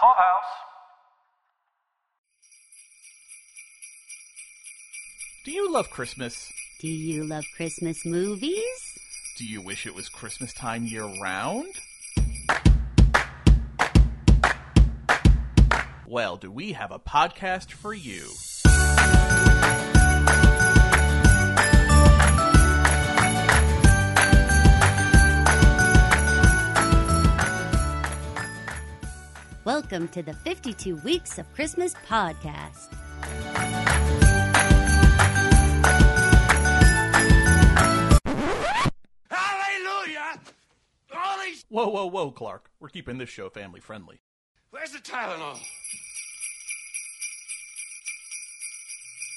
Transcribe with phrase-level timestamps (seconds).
[0.00, 0.50] Clubhouse.
[5.44, 6.50] Do you love Christmas?
[6.80, 8.64] Do you love Christmas movies?
[9.36, 11.74] Do you wish it was Christmas time year round?
[16.06, 18.30] Well, do we have a podcast for you?
[29.74, 32.92] Welcome to the 52 Weeks of Christmas podcast.
[39.30, 40.40] Hallelujah!
[41.16, 41.64] All these.
[41.68, 42.68] Whoa, whoa, whoa, Clark.
[42.80, 44.20] We're keeping this show family friendly.
[44.70, 45.60] Where's the Tylenol?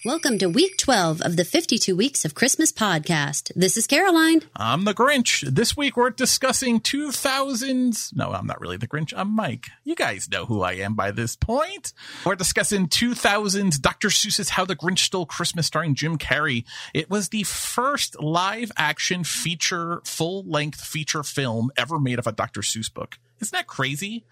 [0.05, 3.53] Welcome to week 12 of the 52 Weeks of Christmas podcast.
[3.55, 4.41] This is Caroline.
[4.53, 5.49] I'm the Grinch.
[5.49, 8.13] This week we're discussing 2000s.
[8.13, 9.13] No, I'm not really the Grinch.
[9.16, 9.67] I'm Mike.
[9.85, 11.94] You guys know who I am by this point.
[12.25, 14.09] We're discussing 2000s Dr.
[14.09, 16.66] Seuss's How the Grinch Stole Christmas starring Jim Carrey.
[16.94, 22.33] It was the first live action feature, full length feature film ever made of a
[22.33, 22.59] Dr.
[22.59, 23.19] Seuss book.
[23.39, 24.25] Isn't that crazy?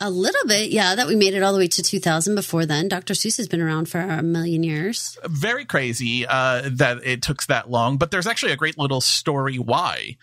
[0.00, 2.88] A little bit, yeah, that we made it all the way to 2000 before then.
[2.88, 3.14] Dr.
[3.14, 5.18] Seuss has been around for a million years.
[5.24, 9.56] very crazy uh, that it took that long, but there's actually a great little story
[9.56, 10.16] why.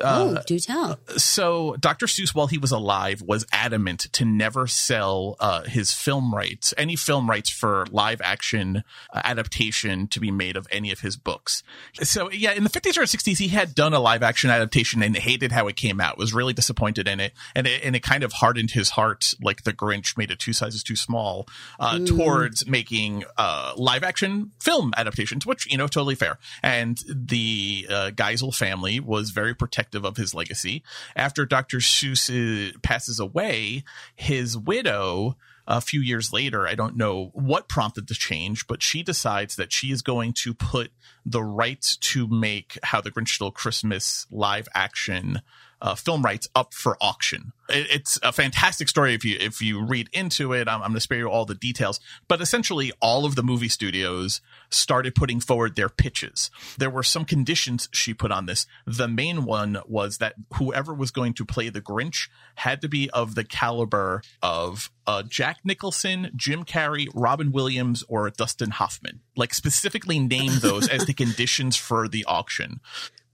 [0.00, 0.98] oh, do tell.
[1.16, 2.06] So Dr.
[2.06, 6.96] Seuss, while he was alive, was adamant to never sell uh, his film rights, any
[6.96, 11.62] film rights for live action uh, adaptation to be made of any of his books.
[12.02, 15.16] So yeah, in the 50s or 60s, he had done a live action adaptation and
[15.16, 16.18] hated how it came out.
[16.18, 19.62] Was really disappointed in it, and it, and it kind of hardened his heart, like
[19.64, 21.46] the Grinch made it two sizes too small,
[21.78, 26.38] uh, towards making uh, live action film adaptations, which you know totally fair.
[26.62, 30.82] And the uh, Geisel family was very protective of his legacy.
[31.16, 31.78] After Dr.
[31.78, 35.36] Seuss uh, passes away, his widow
[35.66, 39.72] a few years later, I don't know what prompted the change, but she decides that
[39.72, 40.90] she is going to put
[41.24, 45.40] the rights to make How the Grinch Stole Christmas live action
[45.82, 47.52] uh, film rights up for auction.
[47.68, 50.68] It, it's a fantastic story if you if you read into it.
[50.68, 53.68] I'm, I'm going to spare you all the details, but essentially, all of the movie
[53.68, 54.40] studios
[54.70, 56.50] started putting forward their pitches.
[56.78, 58.66] There were some conditions she put on this.
[58.86, 63.10] The main one was that whoever was going to play the Grinch had to be
[63.10, 69.20] of the caliber of uh, Jack Nicholson, Jim Carrey, Robin Williams, or Dustin Hoffman.
[69.36, 72.80] Like specifically name those as the conditions for the auction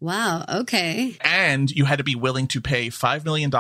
[0.01, 1.17] Wow, okay.
[1.23, 3.51] and you had to be willing to pay $5 million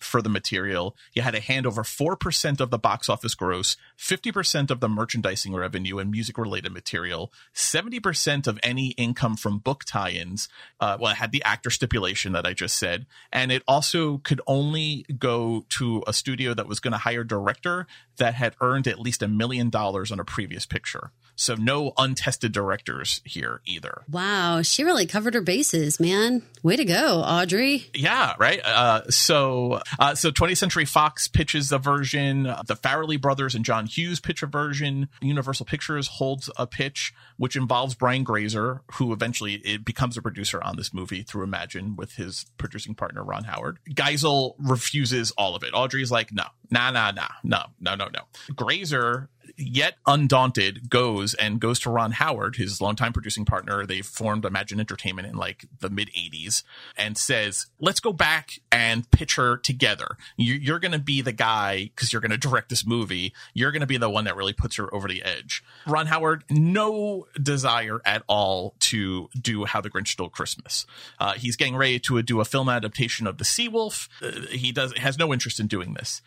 [0.00, 0.94] for the material.
[1.14, 5.54] You had to hand over 4% of the box office gross, 50% of the merchandising
[5.54, 10.48] revenue and music related material, 70% of any income from book tie ins.
[10.78, 13.06] Uh, well, it had the actor stipulation that I just said.
[13.32, 17.26] And it also could only go to a studio that was going to hire a
[17.26, 17.86] director
[18.18, 21.12] that had earned at least a million dollars on a previous picture.
[21.38, 24.02] So no untested directors here either.
[24.10, 26.42] Wow, she really covered her bases, man.
[26.64, 27.86] Way to go, Audrey.
[27.94, 28.60] Yeah, right.
[28.64, 32.42] Uh, so, uh, so 20th Century Fox pitches a version.
[32.42, 35.08] The Farrelly brothers and John Hughes pitch a version.
[35.22, 40.60] Universal Pictures holds a pitch, which involves Brian Grazer, who eventually it becomes a producer
[40.60, 43.78] on this movie through Imagine with his producing partner Ron Howard.
[43.88, 45.70] Geisel refuses all of it.
[45.72, 48.22] Audrey's like, no, nah, nah, nah, no, no, no, no.
[48.56, 53.86] Grazer yet undaunted goes and goes to Ron Howard, his longtime producing partner.
[53.86, 56.62] They formed Imagine Entertainment in like the mid 80s
[56.96, 60.16] and says, let's go back and pitch her together.
[60.36, 63.32] You, you're going to be the guy because you're going to direct this movie.
[63.54, 65.62] You're going to be the one that really puts her over the edge.
[65.86, 70.86] Ron Howard, no desire at all to do How the Grinch Stole Christmas.
[71.18, 74.08] Uh, he's getting ready to do a film adaptation of The Seawolf.
[74.22, 76.22] Uh, he does has no interest in doing this.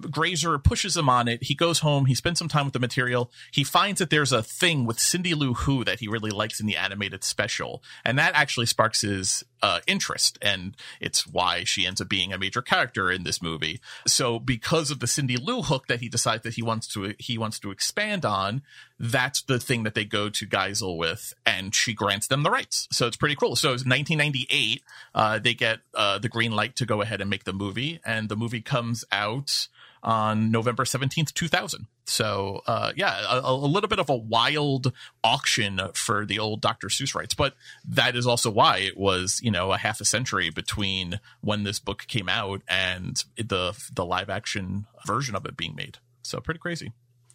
[0.00, 1.44] Grazer pushes him on it.
[1.44, 2.06] He goes home.
[2.06, 3.30] He spends some time with the material.
[3.52, 6.66] He finds that there's a thing with Cindy Lou Who that he really likes in
[6.66, 11.98] the animated special, and that actually sparks his uh, interest, and it's why she ends
[11.98, 13.80] up being a major character in this movie.
[14.06, 17.38] So, because of the Cindy Lou hook that he decides that he wants to he
[17.38, 18.60] wants to expand on,
[19.00, 22.86] that's the thing that they go to Geisel with, and she grants them the rights.
[22.92, 23.56] So it's pretty cool.
[23.56, 24.82] So it's 1998.
[25.14, 28.28] Uh, they get uh, the green light to go ahead and make the movie, and
[28.28, 29.68] the movie comes out
[30.02, 31.86] on November 17th, 2000.
[32.06, 34.92] So, uh, yeah, a, a little bit of a wild
[35.22, 36.88] auction for the old Dr.
[36.88, 37.54] Seuss rights, but
[37.88, 41.78] that is also why it was, you know, a half a century between when this
[41.78, 45.98] book came out and the, the live action version of it being made.
[46.22, 46.92] So pretty crazy.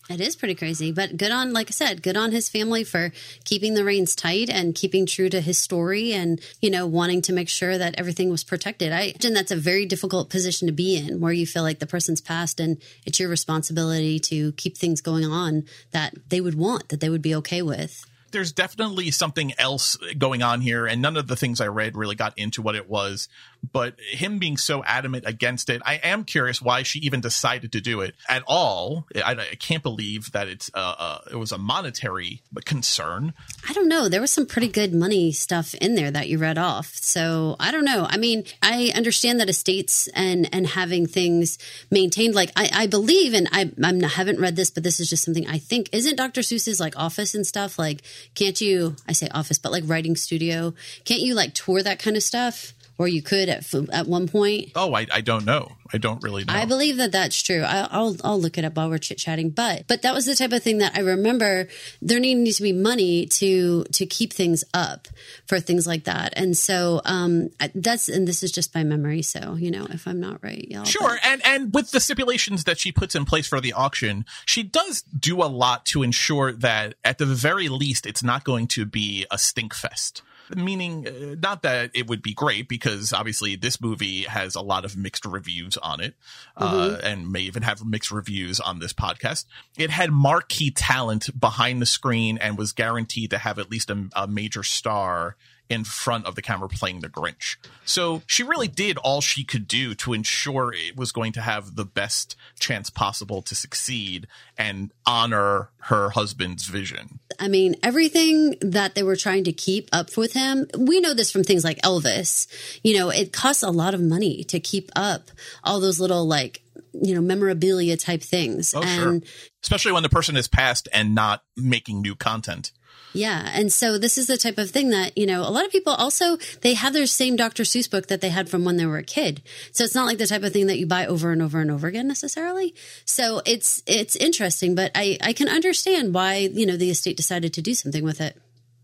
[0.10, 3.12] It is pretty crazy, but good on, like I said, good on his family for
[3.44, 7.34] keeping the reins tight and keeping true to his story and, you know, wanting to
[7.34, 8.92] make sure that everything was protected.
[8.92, 11.86] I imagine that's a very difficult position to be in where you feel like the
[11.86, 16.90] person's passed and it's your responsibility to keep things going on that they would want,
[16.90, 21.18] that they would be okay with there's definitely something else going on here, and none
[21.18, 23.28] of the things I read really got into what it was.
[23.72, 27.82] But him being so adamant against it, I am curious why she even decided to
[27.82, 29.06] do it at all.
[29.16, 33.34] I, I can't believe that it's uh, uh, it was a monetary concern.
[33.68, 34.10] I don't know.
[34.10, 36.96] There was some pretty good money stuff in there that you read off.
[36.96, 38.08] So I don't know.
[38.10, 41.58] I mean, I understand that estates and and having things
[41.92, 42.36] maintained.
[42.36, 45.24] Like I, I believe, and I I'm, I haven't read this, but this is just
[45.24, 45.90] something I think.
[45.92, 46.42] Isn't Dr.
[46.42, 48.02] Seuss's like office and stuff like?
[48.36, 50.74] can't you i say office but like writing studio
[51.04, 54.72] can't you like tour that kind of stuff or you could at at one point.
[54.76, 55.72] Oh, I, I don't know.
[55.92, 56.54] I don't really know.
[56.54, 57.64] I believe that that's true.
[57.64, 59.50] I, will I'll look it up while we're chit chatting.
[59.50, 61.70] But but that was the type of thing that I remember.
[62.02, 65.08] There needed to be money to to keep things up
[65.48, 69.22] for things like that, and so um that's and this is just by memory.
[69.22, 70.84] So you know, if I'm not right, y'all.
[70.84, 71.26] Sure, but.
[71.26, 75.04] and and with the stipulations that she puts in place for the auction, she does
[75.04, 79.26] do a lot to ensure that at the very least, it's not going to be
[79.32, 80.22] a stink fest
[80.56, 84.86] meaning uh, not that it would be great because obviously this movie has a lot
[84.86, 86.16] of mixed reviews on it
[86.58, 87.06] uh, mm-hmm.
[87.06, 89.46] and may even have mixed reviews on this podcast.
[89.78, 94.10] It had marquee talent behind the screen and was guaranteed to have at least a,
[94.16, 95.36] a major star
[95.70, 97.58] in front of the camera playing the Grinch.
[97.86, 101.76] So she really did all she could do to ensure it was going to have
[101.76, 104.28] the best chance possible to succeed
[104.58, 107.20] and honor her husband's vision.
[107.40, 111.32] I mean, everything that they were trying to keep up with him, we know this
[111.32, 112.48] from things like Elvis.
[112.84, 115.30] You know, it costs a lot of money to keep up
[115.64, 116.64] all those little like
[116.94, 119.32] you know memorabilia type things oh, and sure.
[119.64, 122.72] especially when the person is passed and not making new content
[123.14, 123.50] yeah.
[123.54, 125.94] And so this is the type of thing that, you know, a lot of people
[125.94, 127.64] also, they have their same Dr.
[127.64, 129.42] Seuss book that they had from when they were a kid.
[129.72, 131.72] So it's not like the type of thing that you buy over and over and
[131.72, 132.76] over again necessarily.
[133.06, 137.54] So it's, it's interesting, but I, I can understand why, you know, the estate decided
[137.54, 138.38] to do something with it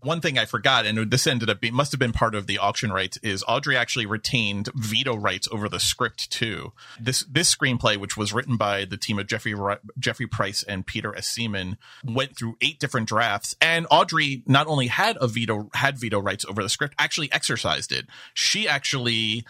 [0.06, 2.58] one thing I forgot, and this ended up being must have been part of the
[2.58, 6.72] auction rights, is Audrey actually retained veto rights over the script too.
[6.98, 9.54] This this screenplay, which was written by the team of Jeffrey
[9.98, 11.26] Jeffrey Price and Peter S.
[11.26, 16.20] Seaman, went through eight different drafts, and Audrey not only had a veto had veto
[16.20, 18.06] rights over the script, actually exercised it.
[18.32, 19.44] She actually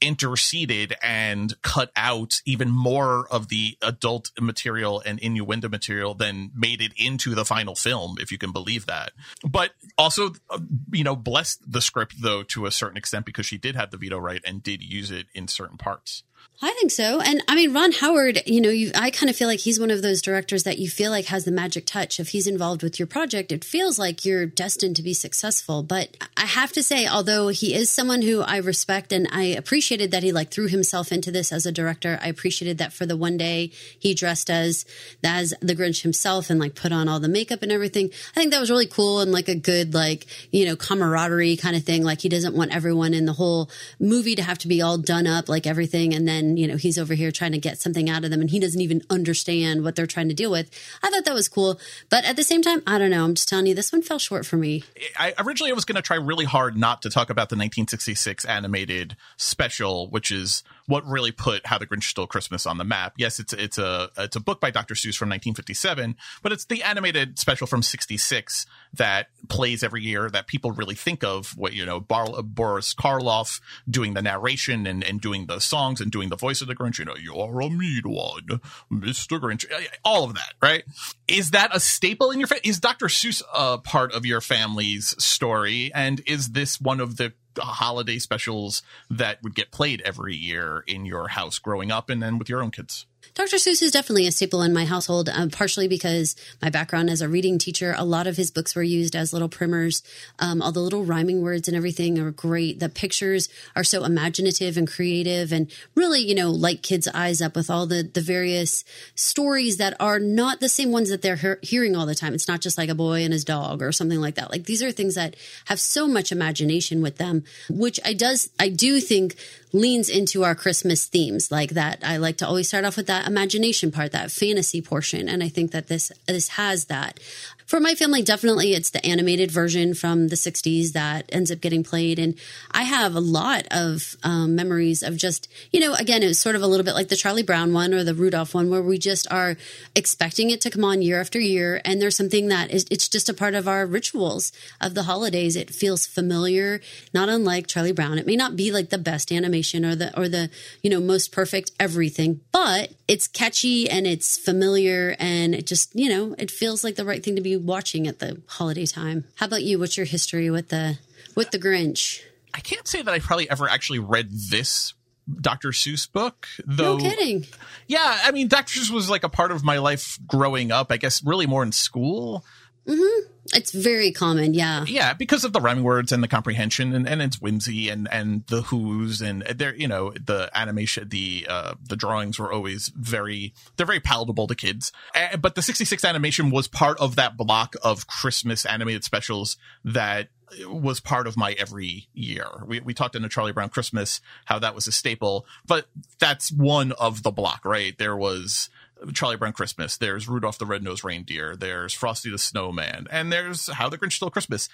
[0.00, 6.80] interceded and cut out even more of the adult material and innuendo material than made
[6.80, 9.12] it into the final film, if you can believe that.
[9.48, 10.58] But also, uh,
[10.92, 13.96] you know, blessed the script though to a certain extent because she did have the
[13.96, 16.22] veto right and did use it in certain parts.
[16.62, 17.20] I think so.
[17.20, 19.90] And I mean, Ron Howard, you know, you, I kind of feel like he's one
[19.90, 22.18] of those directors that you feel like has the magic touch.
[22.18, 25.82] If he's involved with your project, it feels like you're destined to be successful.
[25.82, 30.12] But I have to say, although he is someone who I respect and I appreciated
[30.12, 33.18] that he like threw himself into this as a director, I appreciated that for the
[33.18, 34.86] one day he dressed as,
[35.22, 38.10] as the Grinch himself and like put on all the makeup and everything.
[38.34, 41.76] I think that was really cool and like a good, like, you know, camaraderie kind
[41.76, 42.02] of thing.
[42.02, 43.68] Like he doesn't want everyone in the whole
[44.00, 46.14] movie to have to be all done up, like everything.
[46.14, 48.40] And then and you know he's over here trying to get something out of them
[48.40, 50.70] and he doesn't even understand what they're trying to deal with.
[51.02, 51.80] I thought that was cool.
[52.10, 53.24] But at the same time i don't know.
[53.24, 54.84] I'm just telling you this one fell short for me.
[55.18, 58.44] I originally i was going to try really hard not to talk about the 1966
[58.44, 63.14] animated special which is what really put How the Grinch Stole Christmas on the map.
[63.16, 64.94] Yes, it's it's a it's a book by Dr.
[64.94, 70.46] Seuss from 1957, but it's the animated special from 66 that plays every year that
[70.46, 71.56] people really think of.
[71.56, 76.10] What you know, Bar- Boris Karloff doing the narration and and doing the songs and
[76.10, 76.98] doing the voice of the Grinch.
[76.98, 78.60] You know, you're a mean one,
[78.92, 79.40] Mr.
[79.40, 79.64] Grinch.
[79.70, 80.84] Eh, eh, all of that, right?
[81.28, 82.46] Is that a staple in your?
[82.46, 83.06] Fa- is Dr.
[83.06, 85.90] Seuss a part of your family's story?
[85.94, 87.32] And is this one of the
[87.62, 92.38] holiday specials that would get played every year in your house growing up and then
[92.38, 93.06] with your own kids?
[93.34, 93.56] Dr.
[93.56, 97.28] Seuss is definitely a staple in my household, um, partially because my background as a
[97.28, 100.02] reading teacher, a lot of his books were used as little primers.
[100.38, 102.80] Um, all the little rhyming words and everything are great.
[102.80, 107.56] The pictures are so imaginative and creative and really, you know, light kids' eyes up
[107.56, 111.66] with all the, the various stories that are not the same ones that they're he-
[111.66, 112.34] hearing all the time.
[112.34, 114.50] It's not just like a boy and his dog or something like that.
[114.50, 118.68] Like these are things that have so much imagination with them, which I does, I
[118.68, 119.36] do think
[119.72, 122.00] leans into our Christmas themes like that.
[122.02, 125.28] I like to always start off with that imagination part, that fantasy portion.
[125.28, 127.20] And I think that this, this has that.
[127.66, 131.82] For my family, definitely it's the animated version from the 60s that ends up getting
[131.82, 132.18] played.
[132.20, 132.36] And
[132.70, 136.54] I have a lot of um, memories of just, you know, again, it was sort
[136.54, 138.98] of a little bit like the Charlie Brown one or the Rudolph one, where we
[138.98, 139.56] just are
[139.96, 141.80] expecting it to come on year after year.
[141.84, 145.56] And there's something that is, it's just a part of our rituals of the holidays.
[145.56, 146.80] It feels familiar,
[147.12, 148.18] not unlike Charlie Brown.
[148.18, 150.50] It may not be like the best animation or the, or the,
[150.82, 156.08] you know, most perfect everything, but it's catchy and it's familiar and it just, you
[156.08, 159.24] know, it feels like the right thing to be watching at the holiday time.
[159.36, 159.78] How about you?
[159.78, 160.98] What's your history with the
[161.34, 162.22] with the Grinch?
[162.54, 164.94] I can't say that I probably ever actually read this
[165.40, 165.70] Dr.
[165.70, 166.96] Seuss book, though.
[166.96, 167.46] No kidding.
[167.88, 168.80] Yeah, I mean, Dr.
[168.80, 170.92] Seuss was like a part of my life growing up.
[170.92, 172.44] I guess really more in school.
[172.86, 173.32] Mm-hmm.
[173.54, 174.84] It's very common, yeah.
[174.86, 178.44] Yeah, because of the rhyming words and the comprehension, and, and it's whimsy and and
[178.46, 183.54] the who's and there, you know, the animation, the uh, the drawings were always very
[183.76, 184.92] they're very palatable to kids.
[185.40, 190.28] But the '66 animation was part of that block of Christmas animated specials that
[190.66, 192.46] was part of my every year.
[192.66, 195.86] We we talked in a Charlie Brown Christmas how that was a staple, but
[196.18, 197.96] that's one of the block, right?
[197.96, 198.70] There was
[199.12, 199.96] Charlie Brown Christmas.
[199.96, 201.56] There's Rudolph the Red-Nosed Reindeer.
[201.56, 204.68] There's Frosty the Snowman, and there's How the Grinch Stole Christmas.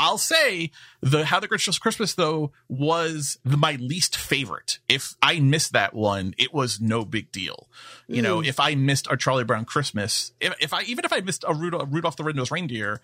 [0.00, 0.70] I'll say
[1.00, 4.78] the How the Grinch Stole Christmas though was the, my least favorite.
[4.88, 7.68] If I missed that one, it was no big deal.
[8.06, 8.22] You mm.
[8.22, 11.44] know, if I missed a Charlie Brown Christmas, if, if I even if I missed
[11.46, 13.00] a Rudolph, Rudolph the Red-Nosed Reindeer,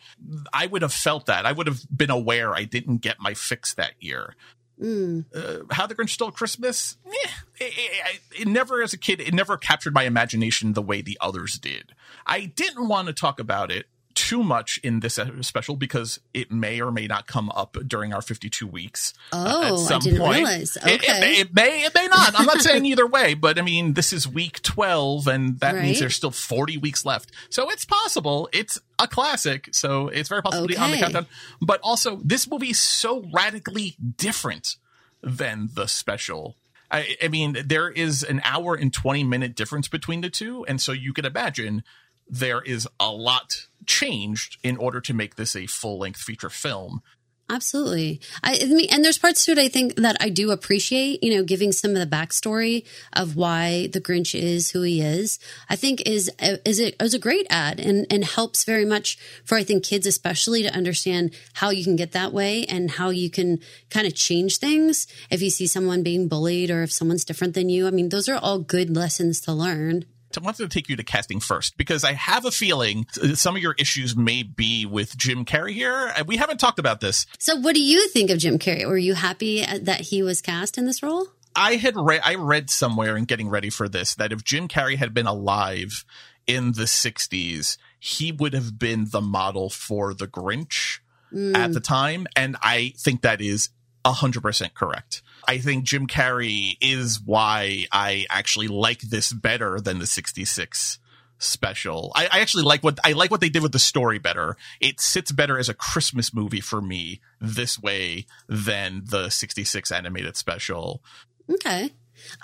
[0.52, 1.46] I would have felt that.
[1.46, 4.36] I would have been aware I didn't get my fix that year.
[4.80, 5.24] Mm.
[5.34, 7.28] Uh, How the Grinch Stole Christmas, eh,
[7.60, 11.18] it, it, it, never, as a kid, it never captured my imagination the way the
[11.20, 11.92] others did.
[12.26, 13.86] I didn't want to talk about it
[14.24, 18.22] too much in this special because it may or may not come up during our
[18.22, 19.12] 52 weeks.
[19.34, 20.36] Oh, uh, at some I didn't point.
[20.36, 20.78] realize.
[20.78, 20.94] Okay.
[20.94, 22.40] It, it, it, may, it may not.
[22.40, 25.82] I'm not saying either way, but I mean, this is week 12 and that right.
[25.82, 27.32] means there's still 40 weeks left.
[27.50, 28.48] So it's possible.
[28.54, 29.68] It's a classic.
[29.72, 30.76] So it's very possible okay.
[30.76, 31.26] on the countdown.
[31.60, 34.76] But also, this movie is so radically different
[35.22, 36.56] than the special
[36.90, 40.64] I, I, mean, there is an hour and 20 minute difference between the two.
[40.66, 41.82] And so you can imagine
[42.28, 47.02] there is a lot changed in order to make this a full length feature film.
[47.50, 48.22] Absolutely.
[48.42, 51.34] I, I, mean, and there's parts to it I think that I do appreciate, you
[51.34, 55.38] know, giving some of the backstory of why the Grinch is who he is.
[55.68, 59.58] I think is is it is a great ad and and helps very much for
[59.58, 63.28] I think kids especially to understand how you can get that way and how you
[63.28, 67.52] can kind of change things if you see someone being bullied or if someone's different
[67.52, 67.86] than you.
[67.86, 70.06] I mean, those are all good lessons to learn.
[70.36, 73.62] I wanted to take you to casting first because I have a feeling some of
[73.62, 76.12] your issues may be with Jim Carrey here.
[76.26, 77.26] We haven't talked about this.
[77.38, 78.86] So, what do you think of Jim Carrey?
[78.86, 81.28] Were you happy that he was cast in this role?
[81.56, 84.96] I had read I read somewhere in getting ready for this that if Jim Carrey
[84.96, 86.04] had been alive
[86.46, 90.98] in the 60s, he would have been the model for the Grinch
[91.32, 91.56] mm.
[91.56, 93.70] at the time and I think that is
[94.04, 95.22] 100% correct.
[95.46, 100.98] I think Jim Carrey is why I actually like this better than the 66
[101.38, 102.12] special.
[102.14, 104.56] I, I, actually like what I like what they did with the story better.
[104.80, 110.36] It sits better as a Christmas movie for me this way than the 66 animated
[110.36, 111.02] special.
[111.50, 111.90] Okay.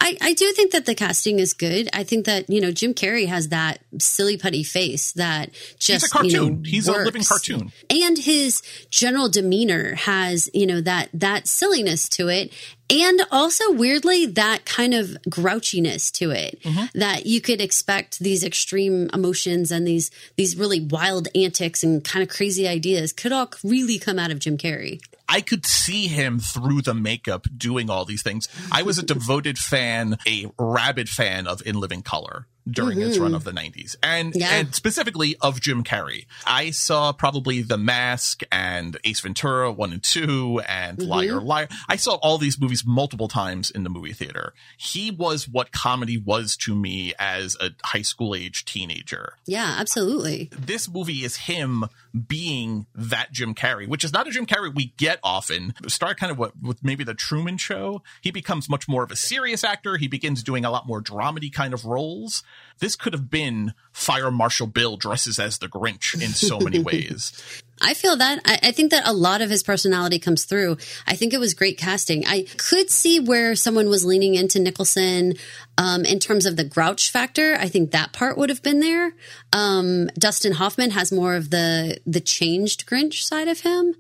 [0.01, 1.89] I, I do think that the casting is good.
[1.93, 6.05] I think that, you know, Jim Carrey has that silly putty face that just, He's
[6.05, 6.31] a cartoon.
[6.31, 7.01] You know, He's works.
[7.01, 7.73] a living cartoon.
[7.89, 12.53] And his general demeanor has, you know, that, that silliness to it.
[12.89, 16.99] And also weirdly, that kind of grouchiness to it mm-hmm.
[16.99, 22.23] that you could expect these extreme emotions and these, these really wild antics and kind
[22.23, 25.01] of crazy ideas could all really come out of Jim Carrey.
[25.33, 28.49] I could see him through the makeup doing all these things.
[28.73, 33.09] I was a devoted fan, a rabid fan of In Living Color during mm-hmm.
[33.09, 34.55] its run of the 90s and yeah.
[34.55, 36.27] and specifically of Jim Carrey.
[36.47, 41.09] I saw probably The Mask and Ace Ventura 1 and 2 and mm-hmm.
[41.09, 41.69] Liar Liar.
[41.89, 44.55] I saw all these movies multiple times in the movie theater.
[44.77, 49.35] He was what comedy was to me as a high school age teenager.
[49.47, 50.51] Yeah, absolutely.
[50.59, 51.87] This movie is him
[52.27, 55.75] being that Jim Carrey, which is not a Jim Carrey we get often.
[55.87, 58.03] Start kind of what with maybe the Truman Show.
[58.21, 59.97] He becomes much more of a serious actor.
[59.97, 62.43] He begins doing a lot more dramedy kind of roles.
[62.79, 67.63] This could have been Fire Marshal Bill dresses as the Grinch in so many ways.
[67.81, 68.41] I feel that.
[68.45, 70.77] I, I, think that a lot of his personality comes through.
[71.07, 72.27] I think it was great casting.
[72.27, 75.35] I could see where someone was leaning into Nicholson
[75.81, 77.57] um, in terms of the grouch factor.
[77.59, 79.15] I think that part would have been there.
[79.55, 83.95] Um, Dustin Hoffman has more of the the changed Grinch side of him.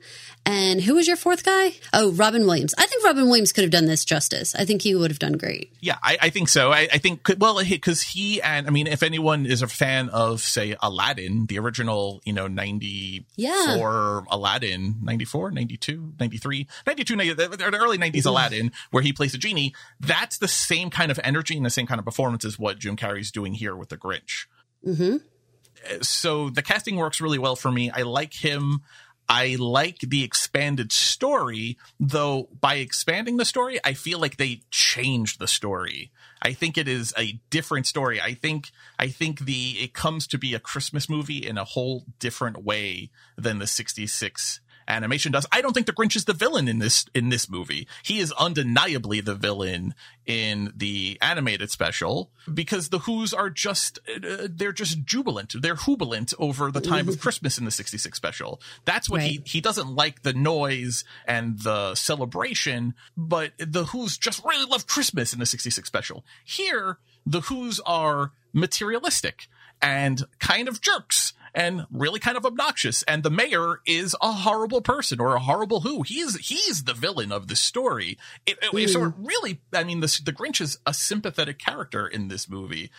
[0.46, 1.74] And who was your fourth guy?
[1.92, 2.74] Oh, Robin Williams.
[2.78, 4.54] I think Robin Williams could have done this justice.
[4.54, 5.70] I think he would have done great.
[5.80, 6.72] Yeah, I, I think so.
[6.72, 10.40] I, I think, well, because he and, I mean, if anyone is a fan of,
[10.40, 14.34] say, Aladdin, the original, you know, 94 yeah.
[14.34, 18.28] Aladdin, 94, 92, 93, 92, the early 90s mm-hmm.
[18.28, 21.86] Aladdin, where he plays a genie, that's the same kind of energy and the same
[21.86, 24.46] kind of performance as what Jim Carrey's doing here with the Grinch.
[24.86, 25.16] Mm-hmm.
[26.02, 27.90] So the casting works really well for me.
[27.90, 28.82] I like him.
[29.28, 35.38] I like the expanded story, though by expanding the story, I feel like they changed
[35.38, 36.10] the story.
[36.42, 38.20] I think it is a different story.
[38.20, 42.06] I think I think the it comes to be a Christmas movie in a whole
[42.18, 45.46] different way than the 66 animation does.
[45.52, 47.86] I don't think the Grinch is the villain in this in this movie.
[48.02, 49.94] He is undeniably the villain
[50.26, 55.54] in the animated special because the Who's are just uh, they're just jubilant.
[55.60, 58.60] They're jubilant over the time of Christmas in the 66 special.
[58.84, 59.30] That's what right.
[59.30, 64.86] he he doesn't like the noise and the celebration, but the Who's just really love
[64.86, 66.24] Christmas in the 66 special.
[66.44, 69.48] Here, the Who's are materialistic
[69.82, 73.02] and kind of jerks and really kind of obnoxious.
[73.04, 76.02] And the mayor is a horrible person or a horrible who.
[76.02, 78.18] He's he's the villain of the story.
[78.46, 78.90] It, it.
[78.90, 82.90] So it really, I mean, the the Grinch is a sympathetic character in this movie.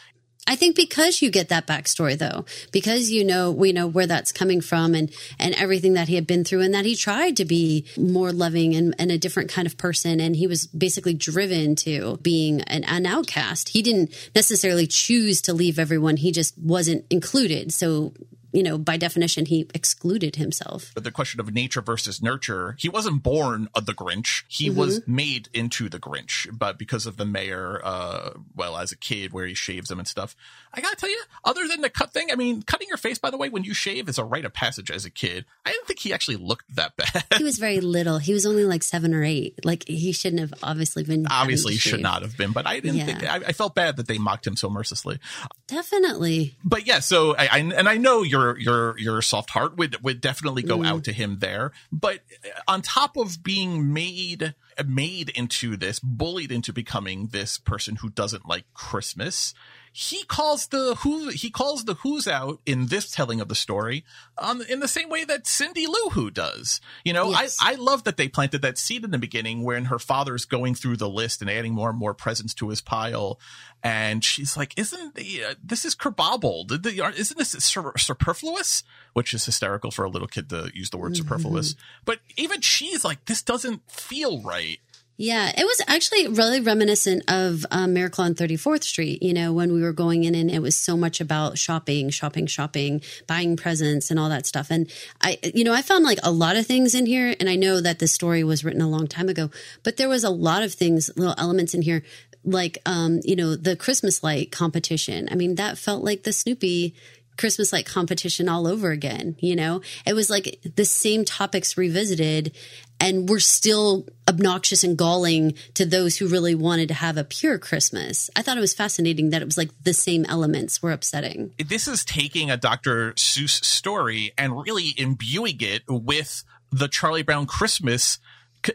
[0.47, 4.31] I think because you get that backstory though, because you know we know where that's
[4.31, 7.45] coming from and and everything that he had been through and that he tried to
[7.45, 11.75] be more loving and, and a different kind of person and he was basically driven
[11.75, 13.69] to being an, an outcast.
[13.69, 16.17] He didn't necessarily choose to leave everyone.
[16.17, 17.71] He just wasn't included.
[17.71, 18.13] So
[18.51, 20.91] you know, by definition, he excluded himself.
[20.93, 24.43] But the question of nature versus nurture, he wasn't born of the Grinch.
[24.47, 24.79] He mm-hmm.
[24.79, 29.33] was made into the Grinch, but because of the mayor, uh, well, as a kid
[29.33, 30.35] where he shaves him and stuff.
[30.73, 33.29] I gotta tell you, other than the cut thing, I mean, cutting your face, by
[33.29, 35.45] the way, when you shave is a rite of passage as a kid.
[35.65, 37.25] I didn't think he actually looked that bad.
[37.37, 38.17] He was very little.
[38.17, 39.65] He was only like seven or eight.
[39.65, 41.27] Like he shouldn't have obviously been.
[41.29, 43.05] Obviously, should not have been, but I didn't yeah.
[43.05, 45.19] think, I, I, felt bad that they mocked him so mercilessly.
[45.67, 46.55] Definitely.
[46.63, 50.03] But yeah, so I, I and I know you're your your your soft heart would
[50.03, 50.87] would definitely go mm.
[50.87, 51.71] out to him there.
[51.91, 52.19] But
[52.67, 54.55] on top of being made
[54.85, 59.53] made into this, bullied into becoming this person who doesn't like Christmas,
[59.93, 64.05] he calls the who he calls the who's out in this telling of the story
[64.37, 66.79] um, in the same way that Cindy Lou Who does.
[67.03, 67.57] You know, yes.
[67.61, 70.75] I, I love that they planted that seed in the beginning when her father's going
[70.75, 73.37] through the list and adding more and more presents to his pile.
[73.83, 76.85] And she's like, isn't the, uh, this is kerbobbled?
[76.85, 78.83] Isn't this sur- superfluous?
[79.13, 81.23] Which is hysterical for a little kid to use the word mm-hmm.
[81.23, 81.75] superfluous.
[82.05, 84.79] But even she's like, this doesn't feel right.
[85.17, 89.71] Yeah, it was actually really reminiscent of um, Miracle on 34th Street, you know, when
[89.71, 94.09] we were going in and it was so much about shopping, shopping, shopping, buying presents
[94.09, 94.71] and all that stuff.
[94.71, 97.35] And I, you know, I found like a lot of things in here.
[97.39, 99.51] And I know that the story was written a long time ago,
[99.83, 102.03] but there was a lot of things, little elements in here,
[102.43, 105.27] like, um, you know, the Christmas light competition.
[105.31, 106.95] I mean, that felt like the Snoopy
[107.37, 109.35] Christmas light competition all over again.
[109.39, 112.55] You know, it was like the same topics revisited
[113.01, 117.57] and were still obnoxious and galling to those who really wanted to have a pure
[117.57, 118.29] Christmas.
[118.35, 121.51] I thought it was fascinating that it was like the same elements were upsetting.
[121.57, 123.13] This is taking a Dr.
[123.13, 128.19] Seuss story and really imbuing it with the Charlie Brown Christmas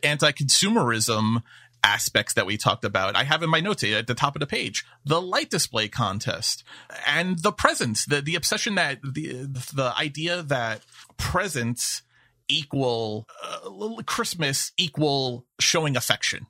[0.02, 1.42] anti-consumerism
[1.84, 3.14] aspects that we talked about.
[3.14, 6.64] I have in my notes at the top of the page the light display contest
[7.06, 10.82] and the presents, the the obsession that the the idea that
[11.16, 12.02] presents
[12.48, 16.46] equal uh, Christmas equal showing affection.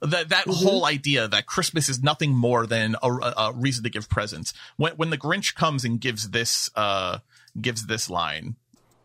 [0.00, 0.64] That that mm-hmm.
[0.64, 4.54] whole idea that Christmas is nothing more than a, a, reason to give presents.
[4.76, 7.18] When when the Grinch comes and gives this uh
[7.60, 8.56] gives this line,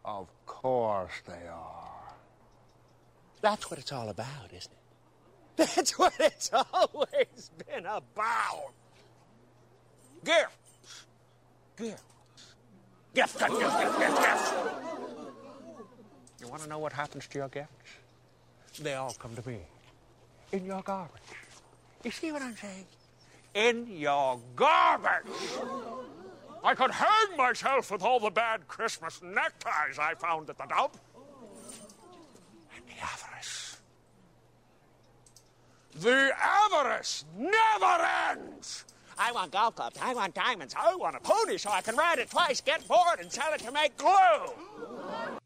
[0.05, 2.15] of course they are.
[3.41, 4.77] That's what it's all about, isn't it?
[5.75, 8.73] That's what it's always been about.
[10.23, 10.57] Gift.
[11.77, 12.03] Gift.
[13.13, 14.94] Gift, gift, gift, gift, gift, gift.
[16.45, 17.69] You want to know what happens to your gifts?
[18.79, 19.59] They all come to me.
[20.51, 21.21] In your garbage.
[22.03, 22.85] You see what I'm saying?
[23.55, 25.31] In your garbage.
[26.63, 30.97] I could hang myself with all the bad Christmas neckties I found at the dump.
[32.75, 33.77] And the avarice.
[35.99, 38.85] The avarice never ends.
[39.17, 39.97] I want golf clubs.
[40.01, 40.75] I want diamonds.
[40.77, 43.61] I want a pony so I can ride it twice, get bored, and sell it
[43.61, 45.39] to make glue.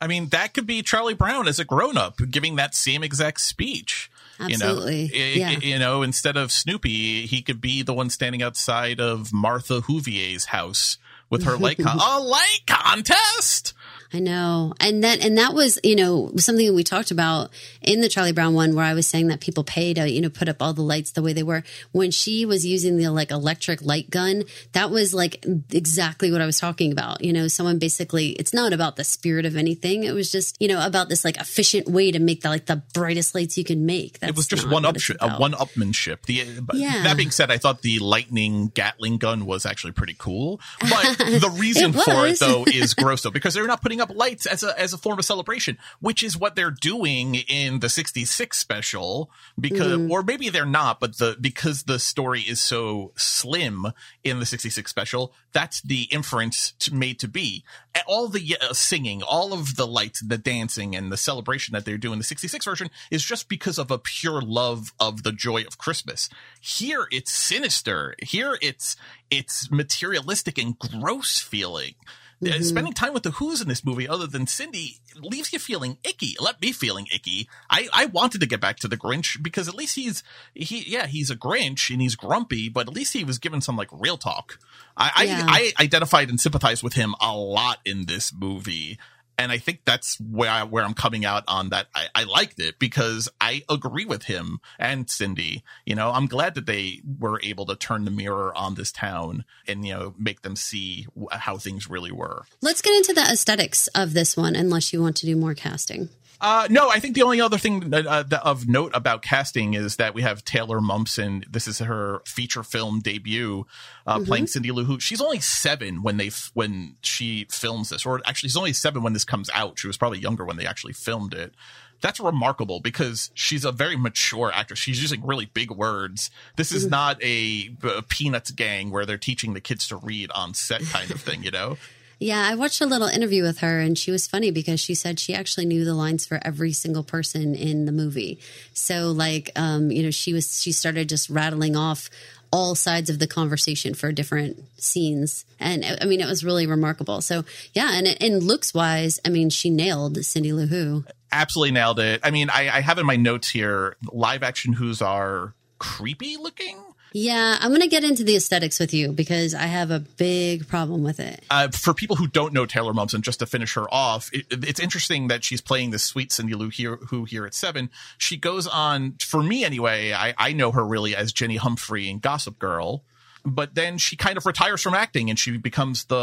[0.00, 3.40] I mean, that could be Charlie Brown as a grown up giving that same exact
[3.40, 4.10] speech.
[4.38, 5.04] Absolutely.
[5.06, 5.58] You know, Yeah.
[5.58, 10.46] you know, instead of Snoopy, he could be the one standing outside of Martha Whovier's
[10.46, 10.98] house
[11.30, 13.72] with her light con- a light contest.
[14.12, 14.72] I know.
[14.80, 17.50] And that and that was, you know, something we talked about
[17.82, 20.28] in the Charlie Brown one where I was saying that people pay to, you know,
[20.30, 21.62] put up all the lights the way they were.
[21.92, 26.46] When she was using the like electric light gun, that was like exactly what I
[26.46, 27.22] was talking about.
[27.22, 30.04] You know, someone basically it's not about the spirit of anything.
[30.04, 32.82] It was just, you know, about this like efficient way to make the like the
[32.94, 34.20] brightest lights you can make.
[34.20, 36.22] That's it was just one up, a one upmanship.
[36.22, 37.02] The Yeah.
[37.02, 40.60] that being said, I thought the lightning Gatling gun was actually pretty cool.
[40.80, 44.10] But the reason It for it though is gross though because they're not putting up
[44.14, 47.88] lights as a as a form of celebration, which is what they're doing in the
[47.88, 49.30] '66 special.
[49.58, 50.10] Because Mm-hmm.
[50.10, 53.86] or maybe they're not, but the because the story is so slim
[54.24, 57.64] in the '66 special, that's the inference to, made to be.
[58.06, 61.98] All the uh, singing, all of the lights, the dancing, and the celebration that they're
[61.98, 65.62] doing in the '66 version is just because of a pure love of the joy
[65.62, 66.28] of Christmas.
[66.60, 68.14] Here, it's sinister.
[68.22, 68.96] Here, it's
[69.30, 71.94] it's materialistic and gross feeling.
[72.44, 75.96] Uh, Spending time with the Who's in this movie, other than Cindy, leaves you feeling
[76.04, 76.36] icky.
[76.38, 77.48] Let me feeling icky.
[77.70, 80.22] I, I wanted to get back to the Grinch because at least he's
[80.54, 83.76] he yeah he's a Grinch and he's grumpy, but at least he was given some
[83.76, 84.58] like real talk.
[84.96, 85.44] I Yeah.
[85.48, 88.98] I, I identified and sympathized with him a lot in this movie.
[89.38, 91.88] And I think that's where I, where I'm coming out on that.
[91.94, 95.62] I, I liked it because I agree with him and Cindy.
[95.84, 99.44] You know, I'm glad that they were able to turn the mirror on this town
[99.68, 102.44] and you know make them see how things really were.
[102.62, 106.08] Let's get into the aesthetics of this one unless you want to do more casting.
[106.40, 109.74] Uh, no, I think the only other thing uh, uh, that- of note about casting
[109.74, 111.44] is that we have Taylor Momsen.
[111.50, 113.66] This is her feature film debut,
[114.06, 115.00] uh, playing Cindy Lou Who.
[115.00, 119.02] She's only seven when they f- when she films this, or actually, she's only seven
[119.02, 119.78] when this comes out.
[119.78, 121.54] She was probably younger when they actually filmed it.
[122.02, 124.78] That's remarkable because she's a very mature actress.
[124.78, 126.30] She's using really big words.
[126.56, 130.52] This is not a, a Peanuts gang where they're teaching the kids to read on
[130.52, 131.78] set kind of thing, you know?
[132.18, 135.20] Yeah, I watched a little interview with her and she was funny because she said
[135.20, 138.38] she actually knew the lines for every single person in the movie.
[138.72, 142.08] So like um, you know, she was she started just rattling off
[142.52, 145.44] all sides of the conversation for different scenes.
[145.60, 147.20] And I mean, it was really remarkable.
[147.20, 151.04] So yeah, and and looks wise, I mean, she nailed Cindy Lou Who.
[151.32, 152.20] absolutely nailed it.
[152.22, 156.78] I mean, I, I have in my notes here live action who's are creepy looking.
[157.18, 160.68] Yeah, I'm going to get into the aesthetics with you because I have a big
[160.68, 161.42] problem with it.
[161.48, 164.78] Uh, for people who don't know Taylor Momsen, just to finish her off, it, it's
[164.78, 167.88] interesting that she's playing this sweet Cindy Lou here, who here at seven.
[168.18, 172.18] She goes on, for me anyway, I, I know her really as Jenny Humphrey in
[172.18, 173.02] Gossip Girl.
[173.46, 176.16] But then she kind of retires from acting and she becomes the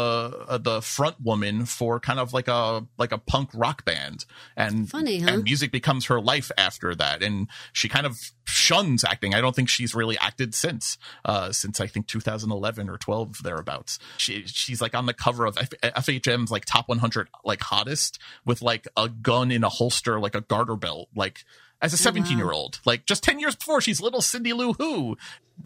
[0.46, 4.26] uh, the front woman for kind of like a like a punk rock band.
[4.58, 5.30] And Funny, huh?
[5.32, 7.22] and music becomes her life after that.
[7.22, 9.34] And she kind of shuns acting.
[9.34, 13.98] I don't think she's really acted since uh since i think 2011 or 12 thereabouts.
[14.18, 18.60] She she's like on the cover of F- fhm's like top 100 like hottest with
[18.60, 21.44] like a gun in a holster like a garter belt like
[21.84, 22.02] as a uh-huh.
[22.02, 25.16] 17 year old like just 10 years before she's little cindy lou who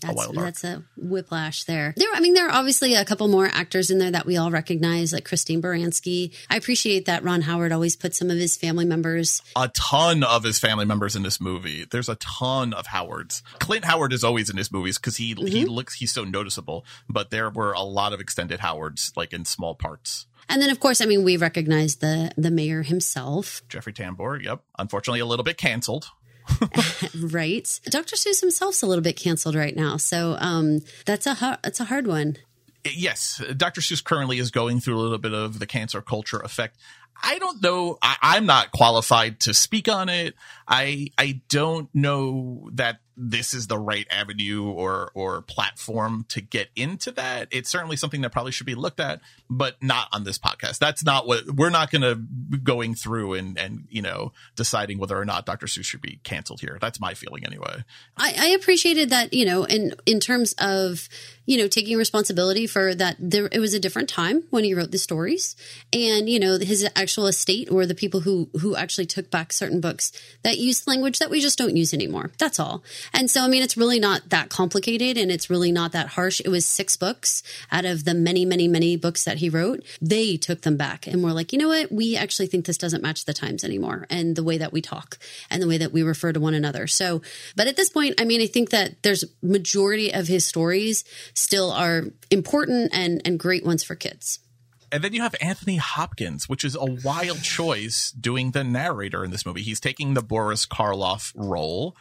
[0.01, 0.35] That's, arc.
[0.35, 1.95] that's a whiplash there.
[1.97, 4.51] There, I mean, there are obviously a couple more actors in there that we all
[4.51, 6.35] recognize, like Christine Baranski.
[6.51, 9.41] I appreciate that Ron Howard always puts some of his family members.
[9.57, 11.87] a ton of his family members in this movie.
[11.91, 13.43] There's a ton of Howards.
[13.61, 15.71] Clint Howard is always in his movies because he he mm-hmm.
[15.71, 16.85] looks he's so noticeable.
[17.09, 20.27] But there were a lot of extended Howards, like in small parts.
[20.49, 24.63] And then, of course, I mean, we recognize the the mayor himself, Jeffrey Tambor, yep.
[24.79, 26.11] Unfortunately, a little bit canceled.
[27.31, 27.81] right?
[27.85, 28.17] Dr.
[28.17, 31.85] Seuss himself's a little bit canceled right now, so um, that's a hu- that's a
[31.85, 32.37] hard one.
[32.85, 33.81] Yes, Dr.
[33.81, 36.79] Seuss currently is going through a little bit of the cancer culture effect.
[37.23, 37.99] I don't know.
[38.01, 40.35] I, I'm not qualified to speak on it.
[40.67, 46.69] I I don't know that this is the right avenue or or platform to get
[46.77, 47.49] into that.
[47.51, 50.79] It's certainly something that probably should be looked at, but not on this podcast.
[50.79, 52.15] That's not what we're not going to
[52.59, 55.67] going through and and you know deciding whether or not Dr.
[55.67, 56.79] Seuss should be canceled here.
[56.81, 57.85] That's my feeling anyway.
[58.17, 61.09] I, I appreciated that, you know, in in terms of
[61.49, 63.17] you know taking responsibility for that.
[63.19, 65.57] There, it was a different time when he wrote the stories,
[65.95, 69.81] and you know his actual estate or the people who who actually took back certain
[69.81, 72.33] books that used language that we just don't use anymore.
[72.39, 72.85] That's all.
[73.15, 76.41] And so, I mean, it's really not that complicated, and it's really not that harsh.
[76.45, 79.83] It was six books out of the many, many, many books that he wrote.
[80.03, 81.91] They took them back and were like, you know what?
[81.91, 85.19] We actually think this doesn't match the times anymore, and the way that we talk
[85.51, 86.87] and the way that we refer to one another.
[86.87, 87.23] So,
[87.57, 91.05] but at this point, I mean, I think that there's majority of his stories
[91.39, 94.41] still are important and and great ones for kids.
[94.91, 99.31] And then you have Anthony Hopkins, which is a wild choice doing the narrator in
[99.31, 99.63] this movie.
[99.63, 101.95] He's taking the Boris Karloff role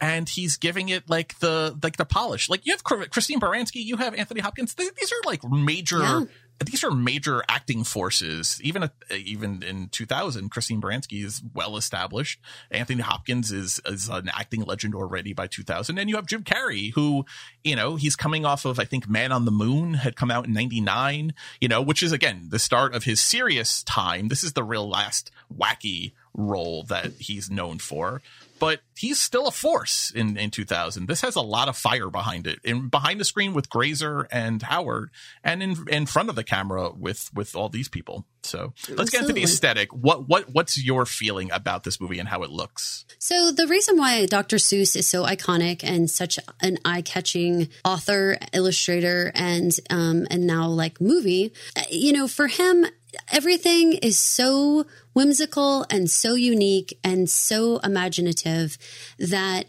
[0.00, 2.48] and he's giving it like the like the polish.
[2.48, 4.74] Like you have Christine Baranski, you have Anthony Hopkins.
[4.74, 6.24] These are like major yeah
[6.62, 8.60] these are major acting forces.
[8.62, 12.40] Even uh, even in 2000, Christine Baranski is well established.
[12.70, 16.92] Anthony Hopkins is is an acting legend already by 2000, and you have Jim Carrey,
[16.94, 17.24] who
[17.64, 20.46] you know he's coming off of I think Man on the Moon had come out
[20.46, 21.34] in '99.
[21.60, 24.28] You know, which is again the start of his serious time.
[24.28, 28.22] This is the real last wacky role that he's known for
[28.62, 31.08] but he's still a force in, in 2000.
[31.08, 34.62] This has a lot of fire behind it, in behind the screen with Grazer and
[34.62, 35.10] Howard,
[35.42, 38.24] and in in front of the camera with with all these people.
[38.44, 39.92] So let's get into the aesthetic.
[39.92, 43.04] What what what's your feeling about this movie and how it looks?
[43.18, 44.58] So the reason why Dr.
[44.58, 50.68] Seuss is so iconic and such an eye catching author, illustrator, and um and now
[50.68, 51.52] like movie,
[51.90, 52.86] you know, for him
[53.30, 58.78] everything is so whimsical and so unique and so imaginative
[59.18, 59.66] that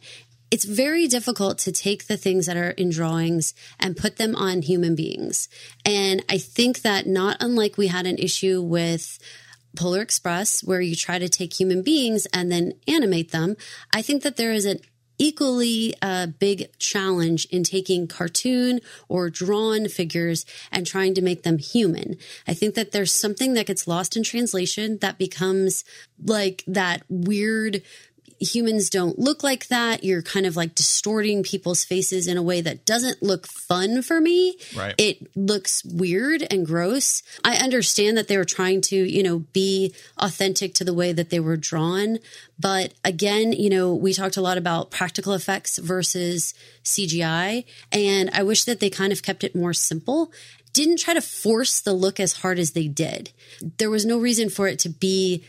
[0.52, 4.62] it's very difficult to take the things that are in drawings and put them on
[4.62, 5.50] human beings.
[5.84, 9.18] And I think that not unlike we had an issue with
[9.76, 13.58] Polar Express, where you try to take human beings and then animate them,
[13.92, 14.80] I think that there is an
[15.18, 21.58] equally a big challenge in taking cartoon or drawn figures and trying to make them
[21.58, 22.18] human.
[22.48, 25.84] I think that there's something that gets lost in translation that becomes
[26.24, 27.82] like that weird
[28.44, 30.04] humans don't look like that.
[30.04, 34.20] You're kind of like distorting people's faces in a way that doesn't look fun for
[34.20, 34.58] me.
[34.76, 34.96] Right.
[34.98, 37.24] It looks weird and gross.
[37.44, 41.30] I understand that they were trying to, you know, be authentic to the way that
[41.30, 42.20] they were drawn.
[42.60, 46.54] But again, you know, we talked a lot about practical effects versus
[46.84, 47.66] CGI.
[47.92, 50.32] And I wish that they kind of kept it more simple
[50.74, 53.32] didn't try to force the look as hard as they did.
[53.78, 55.44] There was no reason for it to be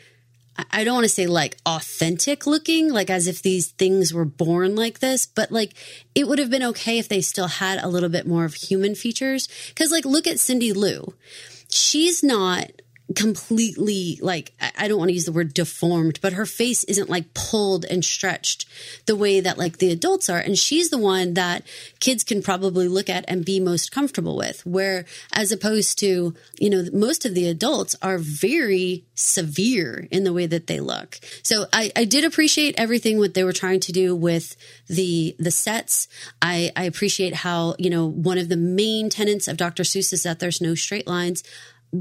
[0.70, 4.76] I don't want to say like authentic looking, like as if these things were born
[4.76, 5.74] like this, but like
[6.14, 8.94] it would have been okay if they still had a little bit more of human
[8.94, 9.48] features.
[9.74, 11.14] Cause like look at Cindy Lou.
[11.70, 12.70] She's not
[13.14, 17.34] completely like I don't want to use the word deformed, but her face isn't like
[17.34, 18.66] pulled and stretched
[19.06, 20.38] the way that like the adults are.
[20.38, 21.64] And she's the one that
[22.00, 24.64] kids can probably look at and be most comfortable with.
[24.64, 30.32] Where as opposed to, you know, most of the adults are very severe in the
[30.32, 31.20] way that they look.
[31.42, 34.56] So I, I did appreciate everything what they were trying to do with
[34.88, 36.08] the the sets.
[36.40, 39.82] I, I appreciate how, you know, one of the main tenets of Dr.
[39.82, 41.42] Seuss is that there's no straight lines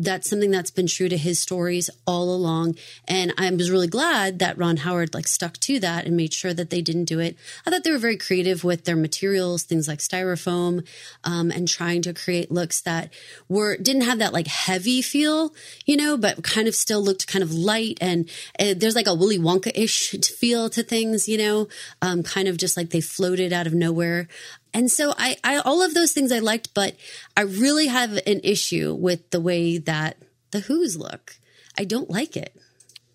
[0.01, 2.75] that's something that's been true to his stories all along.
[3.08, 6.53] And I was really glad that Ron Howard like stuck to that and made sure
[6.53, 7.38] that they didn't do it.
[7.65, 10.88] I thought they were very creative with their materials, things like styrofoam,
[11.23, 13.13] um, and trying to create looks that
[13.47, 15.53] were didn't have that like heavy feel,
[15.86, 17.99] you know, but kind of still looked kind of light.
[18.01, 18.27] And
[18.60, 21.67] uh, there's like a Willy Wonka ish feel to things, you know,
[22.01, 24.27] um, kind of just like they floated out of nowhere.
[24.73, 26.95] And so I, I, all of those things I liked, but
[27.38, 30.17] I really have an issue with the way that
[30.51, 31.38] the Who's look.
[31.77, 32.55] I don't like it.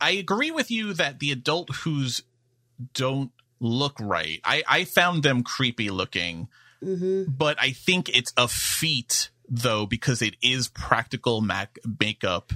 [0.01, 2.23] I agree with you that the adult Who's
[2.95, 4.41] don't look right.
[4.45, 6.49] I, I found them creepy looking,
[6.83, 7.31] mm-hmm.
[7.31, 12.53] but I think it's a feat though because it is practical mac- makeup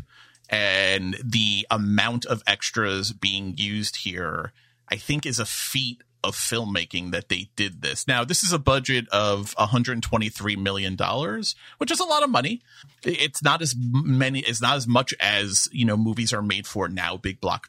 [0.49, 4.53] and the amount of extras being used here.
[4.89, 8.07] I think is a feat of filmmaking that they did this.
[8.07, 12.63] Now, this is a budget of 123 million dollars, which is a lot of money.
[13.03, 16.89] It's not as many, it's not as much as you know movies are made for
[16.89, 17.69] now, big block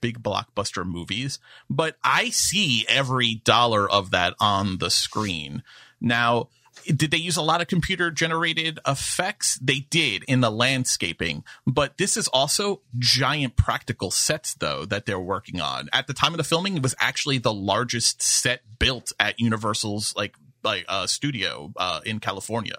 [0.00, 1.38] big blockbuster movies.
[1.68, 5.62] But I see every dollar of that on the screen
[6.02, 6.48] now
[6.84, 9.56] did they use a lot of computer generated effects?
[9.56, 15.20] They did in the landscaping, but this is also giant practical sets though that they're
[15.20, 15.88] working on.
[15.92, 20.14] At the time of the filming, it was actually the largest set built at Universal's
[20.16, 22.76] like like uh, studio uh, in California.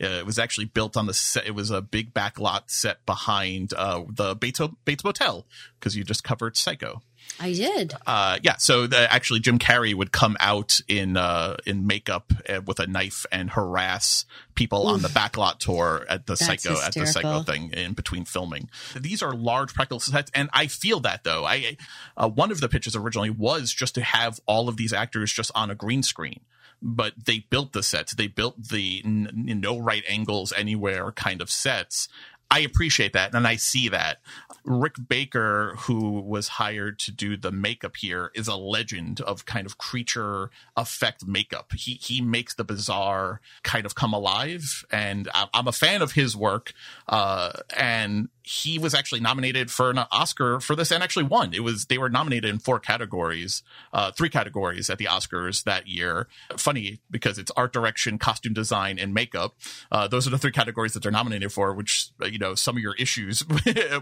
[0.00, 1.46] Uh, it was actually built on the set.
[1.46, 5.46] It was a big backlot set behind uh, the Bates, Bates Motel
[5.78, 7.02] because you just covered Psycho.
[7.40, 7.94] I did.
[8.06, 8.56] Uh, yeah.
[8.58, 12.86] So the, actually, Jim Carrey would come out in uh, in makeup uh, with a
[12.86, 14.94] knife and harass people Oof.
[14.94, 16.84] on the backlot tour at the That's Psycho hysterical.
[16.84, 18.70] at the Psycho thing in between filming.
[18.94, 21.44] These are large practical sets, and I feel that though.
[21.44, 21.76] I
[22.16, 25.50] uh, one of the pitches originally was just to have all of these actors just
[25.54, 26.40] on a green screen
[26.86, 28.14] but they built the sets.
[28.14, 29.30] They built the n-
[29.62, 32.08] no right angles anywhere kind of sets.
[32.50, 34.18] I appreciate that and I see that.
[34.64, 39.66] Rick Baker, who was hired to do the makeup here, is a legend of kind
[39.66, 41.72] of creature effect makeup.
[41.74, 46.34] He he makes the bizarre kind of come alive, and I'm a fan of his
[46.34, 46.72] work.
[47.06, 51.54] Uh, and he was actually nominated for an Oscar for this and actually won.
[51.54, 55.88] It was they were nominated in four categories, uh, three categories at the Oscars that
[55.88, 56.28] year.
[56.58, 59.54] Funny because it's art direction, costume design, and makeup.
[59.90, 61.72] Uh, those are the three categories that they're nominated for.
[61.72, 64.00] Which uh, you know some of your issues uh,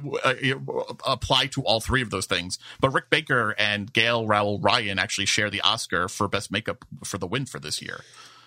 [1.06, 2.58] apply to all three of those things.
[2.80, 7.16] But Rick Baker and Gail Rowell Ryan actually share the Oscar for best makeup for
[7.16, 8.00] the win for this year.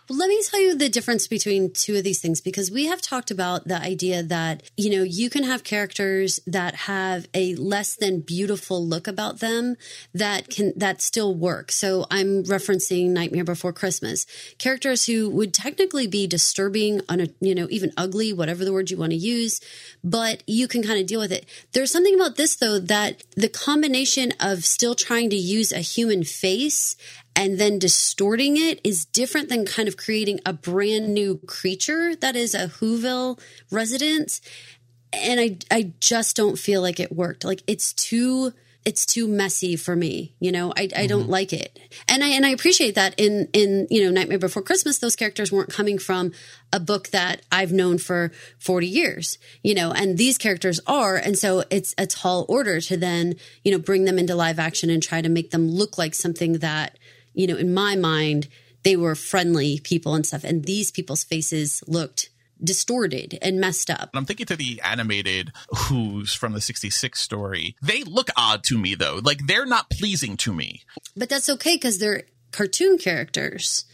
[0.07, 3.31] Let me tell you the difference between two of these things because we have talked
[3.31, 8.19] about the idea that, you know, you can have characters that have a less than
[8.19, 9.77] beautiful look about them
[10.13, 11.71] that can, that still work.
[11.71, 14.27] So I'm referencing Nightmare Before Christmas.
[14.59, 18.91] Characters who would technically be disturbing, on a, you know, even ugly, whatever the word
[18.91, 19.59] you want to use,
[20.03, 21.47] but you can kind of deal with it.
[21.71, 26.23] There's something about this though that the combination of still trying to use a human
[26.23, 26.95] face
[27.35, 32.35] and then distorting it is different than kind of creating a brand new creature that
[32.35, 34.39] is a Whoville resident.
[35.11, 37.43] And I, I just don't feel like it worked.
[37.43, 38.53] Like it's too,
[38.85, 40.33] it's too messy for me.
[40.39, 41.07] You know, I, I mm-hmm.
[41.07, 41.77] don't like it.
[42.07, 45.51] And I, and I appreciate that in, in, you know, Nightmare Before Christmas, those characters
[45.51, 46.31] weren't coming from
[46.71, 51.17] a book that I've known for 40 years, you know, and these characters are.
[51.17, 54.89] And so it's a tall order to then, you know, bring them into live action
[54.89, 56.97] and try to make them look like something that,
[57.35, 58.47] you know, in my mind,
[58.83, 60.43] they were friendly people and stuff.
[60.43, 62.29] And these people's faces looked
[62.63, 64.11] distorted and messed up.
[64.13, 67.75] I'm thinking to the animated Who's from the 66 story.
[67.81, 69.19] They look odd to me though.
[69.21, 70.83] Like they're not pleasing to me.
[71.15, 73.85] But that's okay because they're cartoon characters.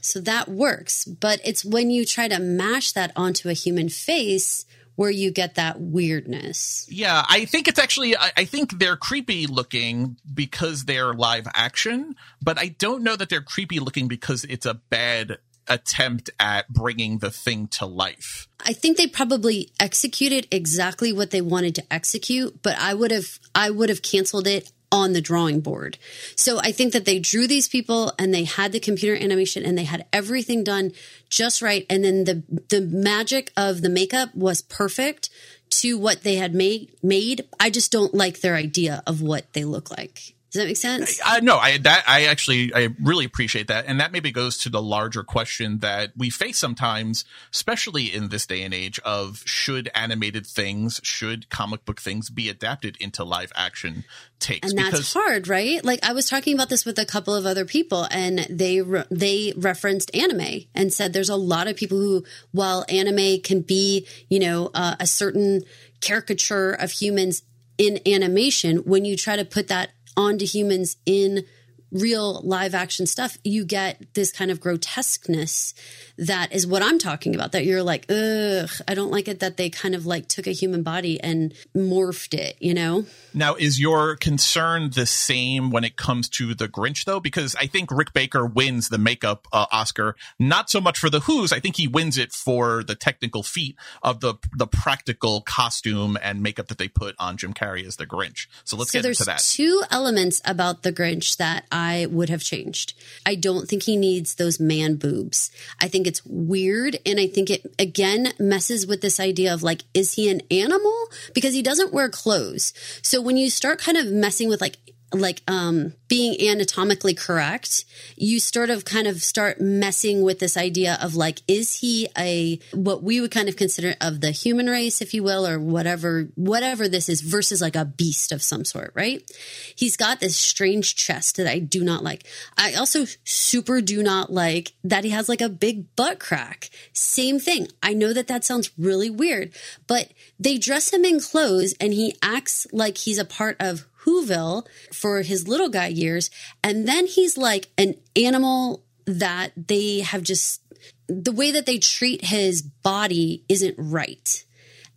[0.00, 1.04] So that works.
[1.04, 4.64] But it's when you try to mash that onto a human face
[5.00, 6.86] where you get that weirdness.
[6.90, 12.16] Yeah, I think it's actually, I, I, think they're creepy looking because they're live action,
[12.42, 17.16] but I don't know that they're creepy looking because it's a bad attempt at bringing
[17.16, 18.46] the thing to life.
[18.66, 23.38] I think they probably executed exactly what they wanted to execute, but I would have
[23.54, 25.98] I would have canceled it on the drawing board.
[26.36, 29.78] So I think that they drew these people and they had the computer animation and
[29.78, 30.92] they had everything done
[31.28, 31.86] just right.
[31.88, 35.30] And then the, the magic of the makeup was perfect
[35.70, 37.46] to what they had made, made.
[37.60, 40.34] I just don't like their idea of what they look like.
[40.50, 41.20] Does that make sense?
[41.24, 44.68] Uh, no, I that I actually I really appreciate that, and that maybe goes to
[44.68, 49.88] the larger question that we face sometimes, especially in this day and age of should
[49.94, 54.04] animated things, should comic book things be adapted into live action
[54.40, 54.70] takes?
[54.70, 55.84] And that's because- hard, right?
[55.84, 59.04] Like I was talking about this with a couple of other people, and they re-
[59.08, 64.04] they referenced anime and said there's a lot of people who, while anime can be,
[64.28, 65.62] you know, uh, a certain
[66.00, 67.42] caricature of humans
[67.78, 71.44] in animation, when you try to put that onto humans in
[71.92, 75.74] real live action stuff, you get this kind of grotesqueness
[76.18, 77.52] that is what I'm talking about.
[77.52, 80.52] That you're like, ugh, I don't like it that they kind of like took a
[80.52, 83.06] human body and morphed it, you know?
[83.32, 87.20] Now, is your concern the same when it comes to the Grinch, though?
[87.20, 91.20] Because I think Rick Baker wins the makeup uh, Oscar, not so much for the
[91.20, 91.52] Who's.
[91.52, 96.42] I think he wins it for the technical feat of the the practical costume and
[96.42, 98.46] makeup that they put on Jim Carrey as the Grinch.
[98.64, 99.40] So let's so get into that.
[99.40, 101.79] Two elements about the Grinch that I
[102.10, 102.94] would have changed.
[103.24, 105.50] I don't think he needs those man boobs.
[105.80, 106.98] I think it's weird.
[107.04, 111.08] And I think it again messes with this idea of like, is he an animal?
[111.34, 112.72] Because he doesn't wear clothes.
[113.02, 114.76] So when you start kind of messing with like,
[115.12, 117.84] like um being anatomically correct
[118.16, 122.58] you sort of kind of start messing with this idea of like is he a
[122.72, 126.28] what we would kind of consider of the human race if you will or whatever
[126.34, 129.30] whatever this is versus like a beast of some sort right?
[129.74, 132.24] He's got this strange chest that i do not like.
[132.56, 136.70] I also super do not like that he has like a big butt crack.
[136.92, 137.68] Same thing.
[137.82, 139.52] I know that that sounds really weird
[139.86, 144.66] but they dress him in clothes and he acts like he's a part of Whoville
[144.92, 146.30] for his little guy years.
[146.62, 150.62] And then he's like an animal that they have just,
[151.08, 154.44] the way that they treat his body isn't right.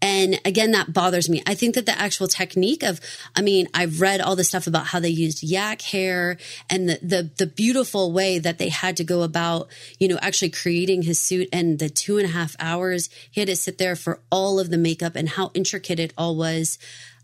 [0.04, 1.42] And again, that bothers me.
[1.48, 3.00] I think that the actual technique of,
[3.38, 6.38] I mean, I've read all the stuff about how they used yak hair
[6.70, 10.50] and the, the, the beautiful way that they had to go about, you know, actually
[10.50, 13.96] creating his suit and the two and a half hours he had to sit there
[13.96, 16.78] for all of the makeup and how intricate it all was.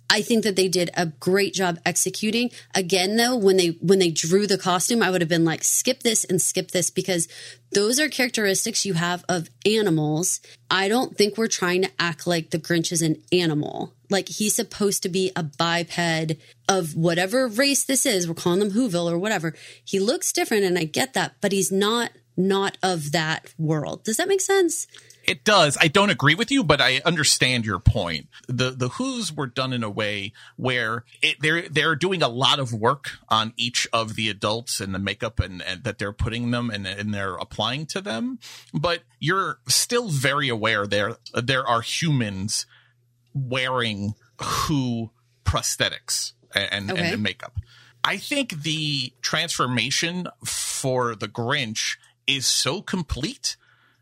[0.09, 2.49] I think that they did a great job executing.
[2.73, 6.01] Again, though, when they when they drew the costume, I would have been like, skip
[6.01, 7.27] this and skip this because
[7.71, 10.41] those are characteristics you have of animals.
[10.71, 13.93] I don't think we're trying to act like the Grinch is an animal.
[14.09, 16.33] Like he's supposed to be a biped
[16.67, 18.27] of whatever race this is.
[18.27, 19.53] We're calling them Whoville or whatever.
[19.85, 24.03] He looks different, and I get that, but he's not not of that world.
[24.05, 24.87] Does that make sense?
[25.29, 25.77] It does.
[25.79, 28.29] I don't agree with you, but I understand your point.
[28.47, 32.57] The the Who's were done in a way where it, they're they're doing a lot
[32.57, 36.49] of work on each of the adults and the makeup and, and that they're putting
[36.49, 38.39] them and, and they're applying to them.
[38.73, 42.65] But you're still very aware there there are humans
[43.31, 45.11] wearing Who
[45.45, 47.13] prosthetics and, Okay.
[47.13, 47.59] and makeup.
[48.03, 53.57] I think the transformation for the Grinch is so complete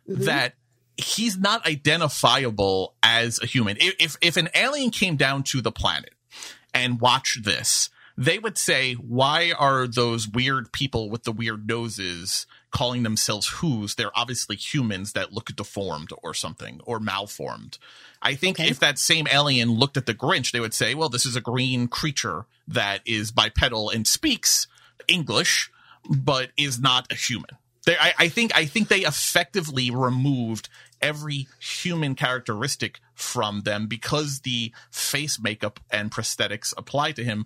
[0.07, 0.23] mm-hmm.
[0.23, 0.53] that
[0.97, 3.77] he's not identifiable as a human.
[3.79, 6.13] If, if if an alien came down to the planet
[6.73, 12.45] and watched this, they would say, "Why are those weird people with the weird noses
[12.71, 13.95] calling themselves who's?
[13.95, 17.77] They're obviously humans that look deformed or something or malformed."
[18.21, 18.69] I think Okay.
[18.69, 21.41] if that same alien looked at the Grinch, they would say, "Well, this is a
[21.41, 24.65] green creature that is bipedal and speaks
[25.07, 25.69] English,
[26.09, 30.67] but is not a human." They, I, I think I think they effectively removed
[31.01, 37.45] every human characteristic from them because the face makeup and prosthetics apply to him.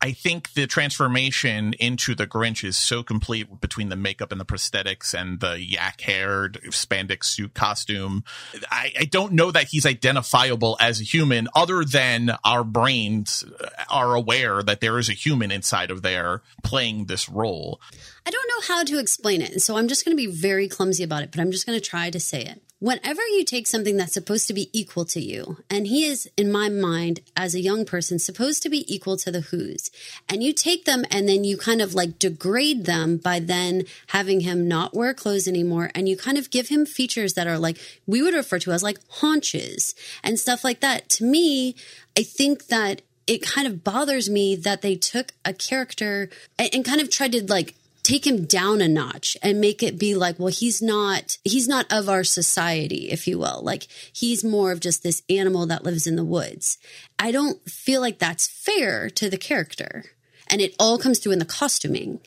[0.00, 4.44] I think the transformation into the Grinch is so complete between the makeup and the
[4.44, 8.22] prosthetics and the yak haired spandex suit costume.
[8.70, 13.44] I, I don't know that he's identifiable as a human other than our brains
[13.90, 17.80] are aware that there is a human inside of there playing this role.
[18.26, 19.50] I don't know how to explain it.
[19.50, 21.78] And so I'm just going to be very clumsy about it, but I'm just going
[21.80, 22.62] to try to say it.
[22.78, 26.52] Whenever you take something that's supposed to be equal to you, and he is, in
[26.52, 29.90] my mind, as a young person, supposed to be equal to the Who's,
[30.28, 34.40] and you take them and then you kind of like degrade them by then having
[34.40, 37.78] him not wear clothes anymore, and you kind of give him features that are like,
[38.06, 41.08] we would refer to as like haunches and stuff like that.
[41.10, 41.76] To me,
[42.14, 47.00] I think that it kind of bothers me that they took a character and, kind
[47.00, 47.74] of tried to like
[48.06, 51.92] take him down a notch and make it be like well he's not he's not
[51.92, 53.60] of our society if you will.
[53.62, 56.78] Like he's more of just this animal that lives in the woods.
[57.18, 60.04] I don't feel like that's fair to the character.
[60.48, 62.20] And it all comes through in the costuming.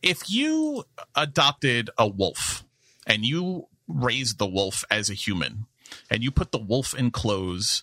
[0.00, 0.84] If you
[1.14, 2.64] adopted a wolf
[3.06, 5.66] and you raised the wolf as a human
[6.10, 7.82] and you put the wolf in clothes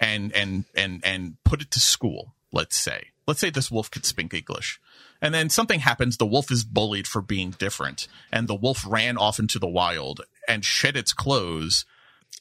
[0.00, 4.04] and and and and put it to school let's say let's say this wolf could
[4.04, 4.80] speak english
[5.24, 6.18] and then something happens.
[6.18, 8.08] The wolf is bullied for being different.
[8.30, 11.86] And the wolf ran off into the wild and shed its clothes.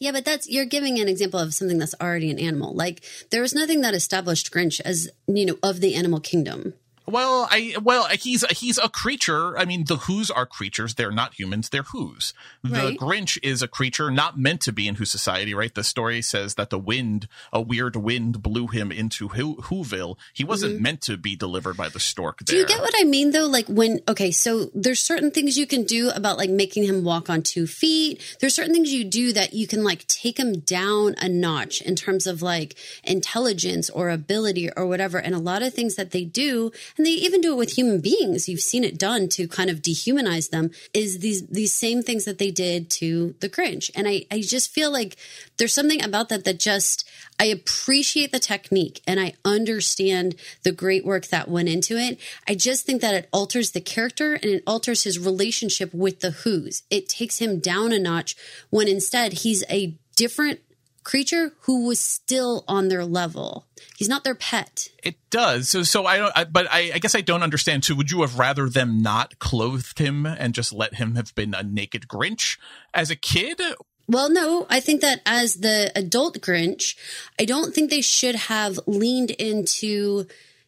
[0.01, 2.75] Yeah but that's you're giving an example of something that's already an animal.
[2.75, 6.73] Like there was nothing that established grinch as you know of the animal kingdom
[7.05, 9.57] Well, I well he's he's a creature.
[9.57, 10.95] I mean, the Who's are creatures.
[10.95, 11.69] They're not humans.
[11.69, 12.33] They're Who's.
[12.63, 12.97] The Right.
[12.97, 15.73] Grinch is a creature not meant to be in Who society, right?
[15.73, 20.17] The story says that the wind, a weird wind, blew him into Who Whoville.
[20.33, 22.37] He wasn't meant to be delivered by the stork.
[22.37, 22.45] Mm-hmm.
[22.45, 23.47] Do you get what I mean though?
[23.47, 27.29] Like when okay, so there's certain things you can do about like making him walk
[27.29, 28.21] on two feet.
[28.39, 31.95] There's certain things you do that you can like take him down a notch in
[31.95, 35.17] terms of like intelligence or ability or whatever.
[35.17, 38.01] And a lot of things that they do, and they even do it with human
[38.01, 38.47] beings.
[38.47, 40.71] You've seen it done to kind of dehumanize them.
[40.93, 43.89] Is these these same things that they did to the Grinch?
[43.95, 45.17] And I I just feel like
[45.57, 47.07] there's something about that that just
[47.39, 52.19] I appreciate the technique and I understand the great work that went into it.
[52.47, 56.31] I just think that it alters the character and it alters his relationship with the
[56.31, 56.83] Who's.
[56.89, 58.35] It takes him down a notch
[58.69, 60.59] when instead he's a different
[61.03, 63.65] creature who was still on their level.
[63.97, 64.89] He's not their pet.
[65.03, 65.69] It does.
[65.69, 66.31] So, so I don't.
[66.35, 67.83] I, but I, I guess I don't understand.
[67.83, 67.95] too.
[67.95, 71.63] would you have rather them not clothed him and just let him have been a
[71.63, 72.57] naked Grinch
[72.93, 73.61] as a kid?
[74.07, 76.95] Well, no, I think that as the adult Grinch,
[77.39, 80.25] I don't think they should have leaned into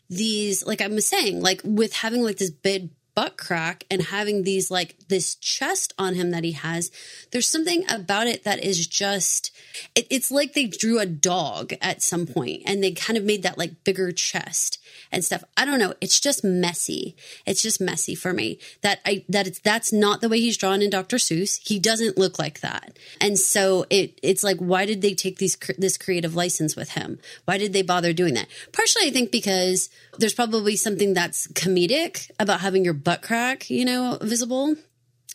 [0.09, 4.43] these, like I was saying, like with having like this big butt crack and having
[4.43, 6.91] these like this chest on him that he has.
[7.31, 9.51] There's something about it that is just,
[9.95, 13.43] it, it's like they drew a dog at some point and they kind of made
[13.43, 14.79] that like bigger chest
[15.11, 15.43] and stuff.
[15.57, 15.93] I don't know.
[16.01, 17.15] It's just messy.
[17.45, 20.81] It's just messy for me that I, that it's, that's not the way he's drawn
[20.81, 21.17] in Dr.
[21.17, 21.59] Seuss.
[21.65, 22.97] He doesn't look like that.
[23.21, 27.19] And so it, it's like, why did they take these, this creative license with him?
[27.45, 28.47] Why did they bother doing that?
[28.71, 33.85] Partially, I think because there's probably something that's comedic about having your butt crack, you
[33.85, 34.75] know, visible.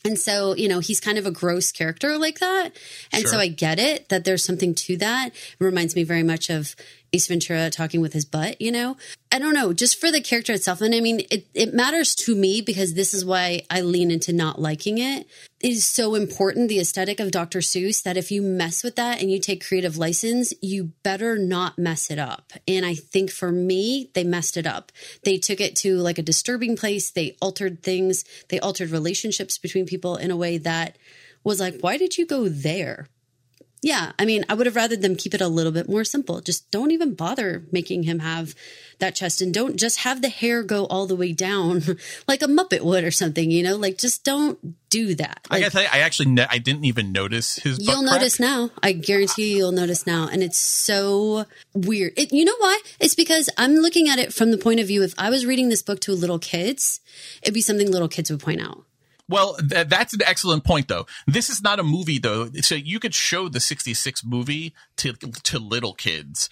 [0.03, 2.71] And so, you know, he's kind of a gross character like that.
[3.13, 5.29] And so I get it that there's something to that.
[5.29, 6.75] It reminds me very much of
[7.13, 8.97] Ace Ventura talking with his butt, you know?
[9.33, 10.81] I don't know, just for the character itself.
[10.81, 14.33] And I mean, it, it matters to me because this is why I lean into
[14.33, 15.27] not liking it.
[15.61, 17.61] It is so important, the aesthetic of Dr.
[17.61, 21.79] Seuss, that if you mess with that and you take creative license, you better not
[21.79, 22.53] mess it up.
[22.67, 24.91] And I think for me, they messed it up.
[25.25, 27.11] They took it to like a disturbing place.
[27.11, 28.25] They altered things.
[28.49, 30.97] They altered relationships between people in a way that
[31.45, 33.09] was like, why did you go there?
[33.83, 36.41] Yeah, I mean, I would have rather them keep it a little bit more simple.
[36.43, 38.55] Just don't even bother making him have
[38.99, 41.83] that chest and don't just have the hair go all the way down
[42.29, 43.77] like a Muppet would or something, you know?
[43.77, 44.59] Like just don't
[44.91, 45.41] do that.
[45.51, 47.79] I Like, tell I actually ne- I didn't even notice his.
[47.79, 48.21] butt You'll crack.
[48.21, 48.71] notice now.
[48.83, 50.29] I guarantee you, you'll notice now.
[50.31, 52.13] And it's so weird.
[52.19, 52.79] It, you know why?
[52.99, 55.71] It's because I'm looking at it from the point of view if I was reading
[55.71, 57.01] this book to little kids,
[57.43, 58.85] it'd be something little kids would point out.
[59.31, 61.07] Well, th- that's an excellent point, though.
[61.27, 62.51] This is not a movie, though.
[62.63, 66.51] So you could show the '66 movie to to little kids,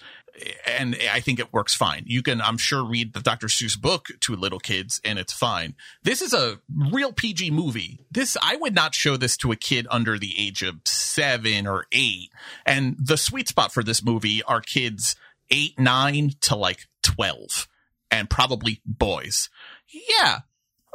[0.65, 2.05] and I think it works fine.
[2.07, 3.47] You can, I'm sure, read the Dr.
[3.47, 5.75] Seuss book to little kids, and it's fine.
[6.03, 7.99] This is a real PG movie.
[8.09, 11.85] This I would not show this to a kid under the age of seven or
[11.91, 12.31] eight.
[12.65, 15.17] And the sweet spot for this movie are kids
[15.51, 17.67] eight, nine to like twelve,
[18.09, 19.49] and probably boys.
[19.87, 20.39] Yeah.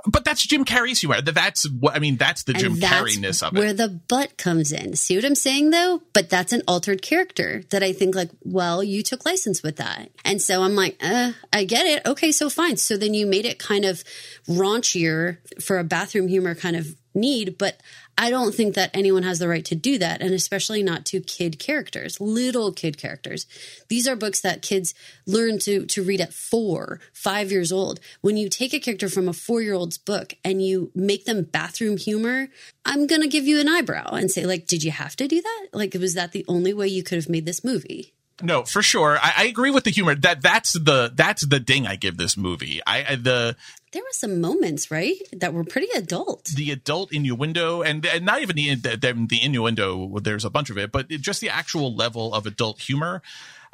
[0.06, 1.20] But that's Jim Carrey's humor.
[1.22, 2.16] That's what I mean.
[2.16, 3.58] That's the Jim and that's Carreyness of it.
[3.58, 4.96] where the butt comes in.
[4.96, 6.02] See what I'm saying though?
[6.12, 10.10] But that's an altered character that I think like, well, you took license with that.
[10.24, 12.06] And so I'm like, uh, I get it.
[12.06, 12.76] Okay, so fine.
[12.76, 14.04] So then you made it kind of
[14.46, 17.80] raunchier for a bathroom humor kind of need, but
[18.16, 21.20] I don't think that anyone has the right to do that, and especially not to
[21.20, 23.46] kid characters, little kid characters.
[23.88, 24.94] These are books that kids
[25.26, 28.00] learn to to read at four, five years old.
[28.20, 31.42] When you take a character from a four year old's book and you make them
[31.42, 32.48] bathroom humor,
[32.84, 35.66] I'm gonna give you an eyebrow and say, like, did you have to do that?
[35.72, 38.14] Like, was that the only way you could have made this movie?
[38.42, 39.16] No, for sure.
[39.20, 40.14] I, I agree with the humor.
[40.16, 42.80] That that's the that's the ding I give this movie.
[42.84, 43.56] I, I the
[43.94, 46.46] There were some moments, right, that were pretty adult.
[46.46, 50.18] the adult innuendo and, and not even the, the the innuendo.
[50.18, 53.22] There's a bunch of it, but it, just the actual level of adult humor.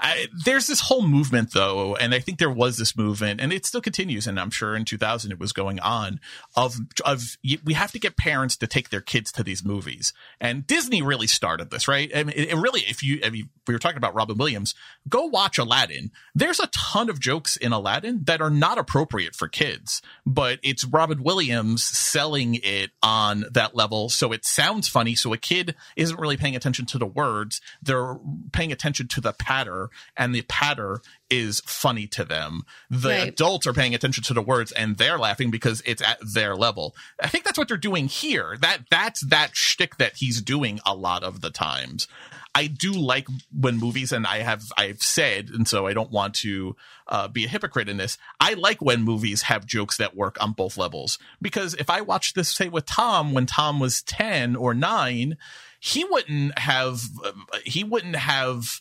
[0.00, 3.66] I, there's this whole movement though, and I think there was this movement, and it
[3.66, 4.26] still continues.
[4.26, 6.20] And I'm sure in 2000 it was going on
[6.56, 10.66] of of we have to get parents to take their kids to these movies, and
[10.66, 12.10] Disney really started this, right?
[12.14, 14.74] I mean, it, it really, if you, I mean, we were talking about Robin Williams,
[15.08, 16.10] go watch Aladdin.
[16.34, 20.84] There's a ton of jokes in Aladdin that are not appropriate for kids, but it's
[20.84, 25.14] Robin Williams selling it on that level, so it sounds funny.
[25.14, 28.18] So a kid isn't really paying attention to the words; they're
[28.52, 32.64] paying attention to the patter, and the patter is funny to them.
[32.90, 33.28] The Right.
[33.28, 36.94] adults are paying attention to the words, and they're laughing because it's at their level.
[37.22, 38.56] I think that's what they're doing here.
[38.60, 42.08] That that's that shtick that he's doing a lot of the times.
[42.52, 46.34] I do like when movies, and I have I've said, and so I don't want
[46.36, 46.74] to
[47.06, 48.18] uh, be a hypocrite in this.
[48.40, 52.34] I like when movies have jokes that work on both levels because if I watched
[52.34, 55.36] this say with Tom when Tom was ten or nine,
[55.78, 57.30] he wouldn't have uh,
[57.64, 58.80] he wouldn't have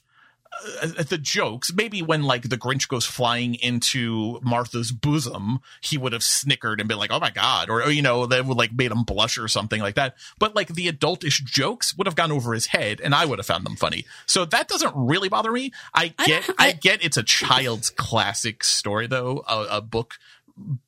[0.82, 1.72] uh, the jokes.
[1.74, 6.88] Maybe when like the Grinch goes flying into Martha's bosom, he would have snickered and
[6.90, 9.48] been like, "Oh my god," or, you know, that would like made him blush or
[9.48, 10.16] something like that.
[10.40, 13.46] But like the adultish jokes would have gone over his head, and I would have
[13.46, 14.06] found them funny.
[14.26, 15.72] So that doesn't really bother me.
[15.94, 19.82] I I get, don't- I, I- get, it's a child's classic story though, a, a
[19.82, 20.16] book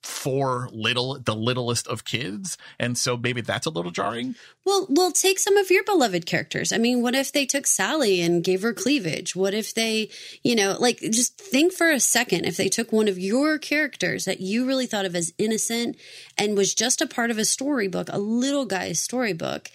[0.03, 5.11] for little the littlest of kids and so maybe that's a little jarring Well, well,
[5.11, 6.71] take some of your beloved characters.
[6.71, 9.35] I mean, what if they took Sally and gave her cleavage?
[9.35, 10.09] What if they,
[10.43, 14.25] you know, like just think for a second if they took one of your characters
[14.25, 15.97] that you really thought of as innocent
[16.37, 19.69] and was just a part of a storybook, a little guy's storybook,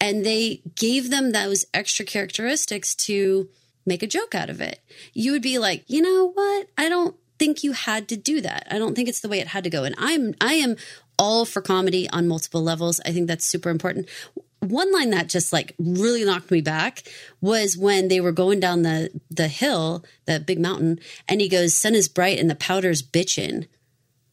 [0.00, 3.48] and they gave them those extra characteristics to
[3.86, 4.80] make a joke out of it.
[5.12, 6.66] You would be like, you know what?
[6.76, 8.68] I don't think you had to do that.
[8.70, 9.82] I don't think it's the way it had to go.
[9.82, 10.76] And I'm I am
[11.18, 13.00] all for comedy on multiple levels.
[13.04, 14.08] I think that's super important.
[14.60, 17.02] One line that just like really knocked me back
[17.40, 21.74] was when they were going down the the hill, the big mountain, and he goes,
[21.74, 23.66] "Sun is bright and the powder's bitchin'."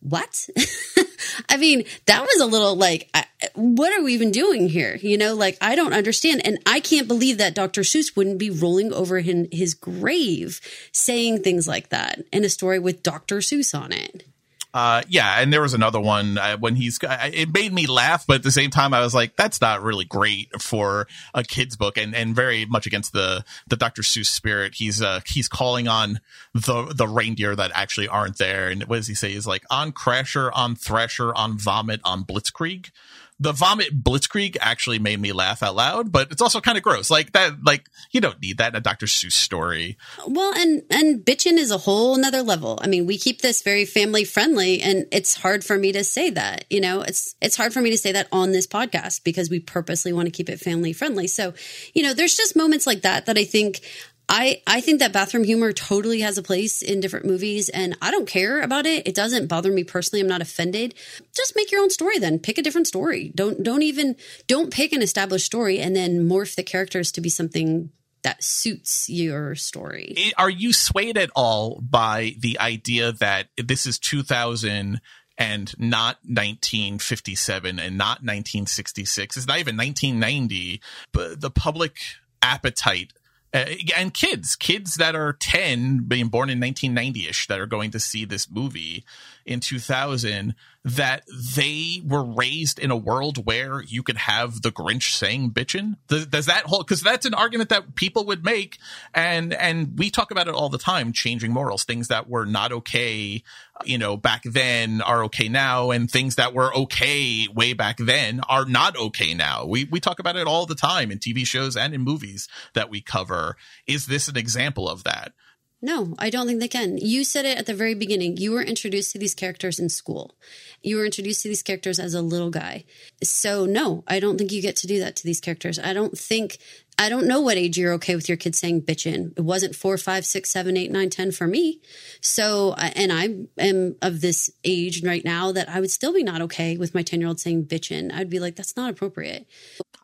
[0.01, 0.47] What?
[1.47, 3.09] I mean, that was a little like,
[3.55, 4.97] what are we even doing here?
[5.01, 7.81] You know, like I don't understand, and I can't believe that Dr.
[7.81, 10.59] Seuss wouldn't be rolling over in his grave
[10.91, 13.37] saying things like that in a story with Dr.
[13.37, 14.25] Seuss on it.
[14.71, 16.99] Uh, yeah, and there was another one uh, when he's.
[17.01, 20.05] It made me laugh, but at the same time, I was like, "That's not really
[20.05, 24.03] great for a kids' book," and and very much against the the Dr.
[24.03, 24.75] Seuss spirit.
[24.75, 26.19] He's uh he's calling on
[26.53, 29.31] the the reindeer that actually aren't there, and what does he say?
[29.31, 32.91] He's like on Crasher, on Thrasher, on Vomit, on Blitzkrieg.
[33.39, 37.09] The vomit blitzkrieg actually made me laugh out loud, but it's also kind of gross.
[37.09, 39.05] Like that, like you don't need that in a Dr.
[39.05, 39.97] Seuss story.
[40.27, 42.79] Well, and and bitchin is a whole nother level.
[42.81, 46.29] I mean, we keep this very family friendly, and it's hard for me to say
[46.31, 46.65] that.
[46.69, 49.59] You know, it's it's hard for me to say that on this podcast because we
[49.59, 51.27] purposely want to keep it family friendly.
[51.27, 51.53] So,
[51.93, 53.81] you know, there's just moments like that that I think
[54.29, 58.11] I, I think that bathroom humor totally has a place in different movies and I
[58.11, 59.07] don't care about it.
[59.07, 60.21] It doesn't bother me personally.
[60.21, 60.93] I'm not offended.
[61.35, 62.37] Just make your own story then.
[62.37, 63.31] Pick a different story.
[63.33, 64.15] Don't don't even
[64.45, 67.89] don't pick an established story and then morph the characters to be something
[68.21, 70.15] that suits your story.
[70.37, 75.01] Are you swayed at all by the idea that this is 2000
[75.37, 79.37] and not 1957 and not 1966?
[79.37, 80.81] It's not even 1990,
[81.13, 81.97] but the public
[82.41, 83.13] appetite
[83.53, 83.65] uh,
[83.97, 88.25] and kids, kids that are 10, being born in 1990ish, that are going to see
[88.25, 89.03] this movie
[89.45, 90.55] in 2000
[90.85, 91.23] that
[91.55, 95.97] they were raised in a world where you could have the Grinch saying bitchin?
[96.07, 96.87] Does, does that hold?
[96.87, 98.77] Because that's an argument that people would make,
[99.13, 101.11] and and we talk about it all the time.
[101.11, 103.43] Changing morals, things that were not okay,
[103.83, 108.39] you know, back then are okay now, and things that were okay way back then
[108.47, 109.65] are not okay now.
[109.65, 112.89] We we talk about it all the time in TV shows and in movies that
[112.89, 113.57] we cover.
[113.85, 115.33] Is this an example of that?
[115.81, 116.97] No, I don't think they can.
[116.97, 118.35] You said it at the very beginning.
[118.35, 120.35] You were introduced to these characters in school.
[120.83, 122.83] You were introduced to these characters as a little guy.
[123.23, 125.79] So, no, I don't think you get to do that to these characters.
[125.79, 126.57] I don't think,
[126.97, 129.31] I don't know what age you're okay with your kids saying bitchin'.
[129.37, 131.79] It wasn't four, five, six, seven, eight, nine, ten for me.
[132.19, 136.41] So, and I am of this age right now that I would still be not
[136.41, 138.13] okay with my 10 year old saying bitchin'.
[138.13, 139.47] I'd be like, that's not appropriate.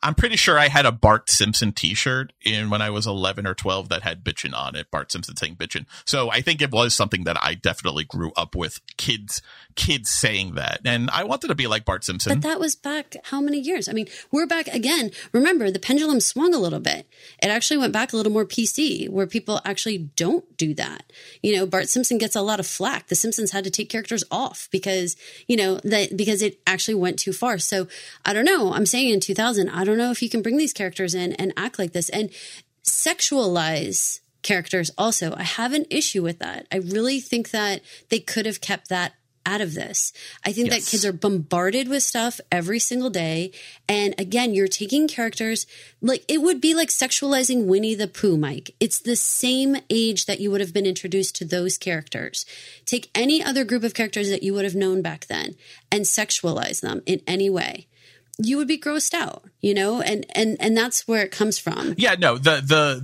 [0.06, 3.56] I'm pretty sure I had a Bart Simpson T-shirt in when I was 11 or
[3.56, 4.92] 12 that had "bitchin" on it.
[4.92, 8.56] Bart Simpson saying "bitchin." So I think it was something that I definitely grew up
[8.56, 8.82] with.
[8.98, 9.42] Kids,
[9.76, 12.40] kids saying that, and I wanted to be like Bart Simpson.
[12.40, 13.90] But that was back how many years?
[13.90, 15.10] I mean, we're back again.
[15.32, 17.08] Remember, the pendulum swung a little bit.
[17.42, 21.12] It actually went back a little more PC, where people actually don't do that.
[21.42, 23.08] You know, Bart Simpson gets a lot of flack.
[23.08, 25.16] The Simpsons had to take characters off because
[25.48, 27.58] you know that because it actually went too far.
[27.58, 27.88] So
[28.24, 28.72] I don't know.
[28.72, 31.34] I'm saying in 2000, I don't don't know if you can bring these characters in
[31.34, 32.30] and act like this and
[32.84, 35.34] sexualize characters also.
[35.36, 36.68] I have an issue with that.
[36.72, 39.14] I really think that they could have kept that
[39.48, 40.12] out of this.
[40.44, 40.86] I think yes.
[40.86, 43.52] that kids are bombarded with stuff every single day.
[43.88, 45.68] And again, you're taking characters
[46.02, 48.76] like it would be like sexualizing Winnie the Pooh, Mike.
[48.80, 52.46] It's the same age that you would have been introduced to those characters.
[52.86, 55.56] Take any other group of characters that you would have known back then
[55.92, 57.88] and sexualize them in any way
[58.38, 61.96] you would be grossed out, you know, and and and that's where it comes from.
[61.98, 63.02] Yeah, no, the the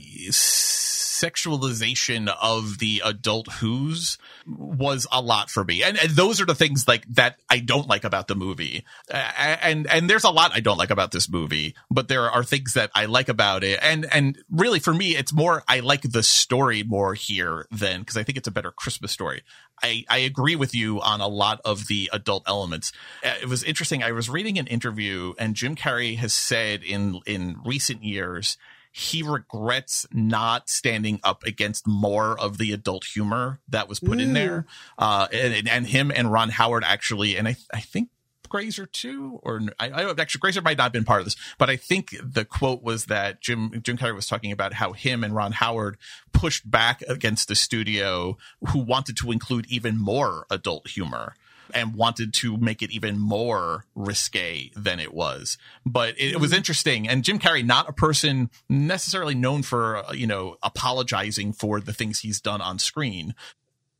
[1.21, 4.17] sexualization of the adult who's
[4.47, 5.83] was a lot for me.
[5.83, 8.83] And, and, those are the things like that I don't like about the movie.
[9.09, 12.73] And and there's a lot I don't like about this movie, but there are things
[12.73, 13.79] that I like about it.
[13.81, 18.17] And and really for me it's more I like the story more here than cuz
[18.17, 19.43] I think it's a better Christmas story.
[19.83, 22.91] I, I agree with you on a lot of the adult elements.
[23.23, 24.03] Uh, it was interesting.
[24.03, 28.57] I was reading an interview and Jim Carrey has said in in recent years
[28.91, 34.23] he regrets not standing up against more of the adult humor that was put mm.
[34.23, 34.65] in there.
[34.97, 38.09] Uh, and, and him and Ron Howard actually, and I, I think
[38.51, 41.69] Grazer too, or I, I actually Grazer might not have been part of this, but
[41.69, 45.33] I think the quote was that Jim Jim Carrey was talking about how him and
[45.33, 45.97] Ron Howard
[46.33, 48.37] pushed back against the studio
[48.69, 51.33] who wanted to include even more adult humor
[51.73, 55.57] and wanted to make it even more risque than it was.
[55.85, 56.57] But it, it was mm-hmm.
[56.57, 57.07] interesting.
[57.07, 61.93] And Jim Carrey, not a person necessarily known for, uh, you know, apologizing for the
[61.93, 63.33] things he's done on screen.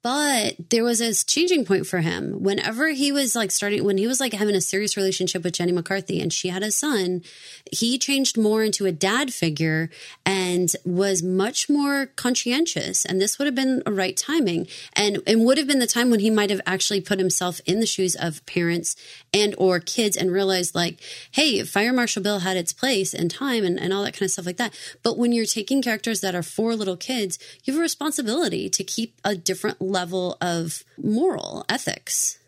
[0.03, 2.41] But there was a changing point for him.
[2.41, 5.71] Whenever he was like starting, when he was like having a serious relationship with Jenny
[5.71, 7.21] McCarthy and she had a son,
[7.71, 9.91] he changed more into a dad figure
[10.25, 13.05] and was much more conscientious.
[13.05, 16.09] And this would have been a right timing and, and would have been the time
[16.09, 18.95] when he might have actually put himself in the shoes of parents
[19.31, 20.99] and or kids and realized like,
[21.29, 24.31] hey, Fire Marshal Bill had its place and time and, and all that kind of
[24.31, 24.73] stuff like that.
[25.03, 28.83] But when you're taking characters that are for little kids, you have a responsibility to
[28.83, 32.39] keep a different level of moral ethics.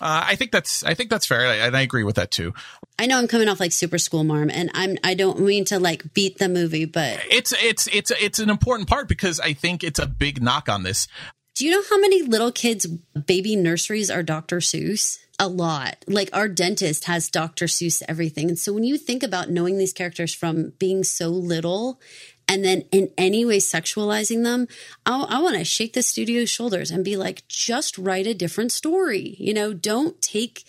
[0.00, 2.52] Uh, I think that's I think that's fair, and I agree with that too.
[2.98, 5.78] I know I'm coming off like super school marm, and I'm I don't mean to
[5.78, 9.84] like beat the movie, but it's it's it's it's an important part because I think
[9.84, 11.06] it's a big knock on this.
[11.54, 14.56] Do you know how many little kids' baby nurseries are Dr.
[14.58, 15.20] Seuss?
[15.38, 16.04] A lot.
[16.08, 17.66] Like our dentist has Dr.
[17.66, 18.48] Seuss everything.
[18.48, 22.00] And so when you think about knowing these characters from being so little
[22.48, 24.68] and then in any way sexualizing them,
[25.06, 28.72] I, I want to shake the studio's shoulders and be like, just write a different
[28.72, 29.36] story.
[29.38, 30.64] You know, don't take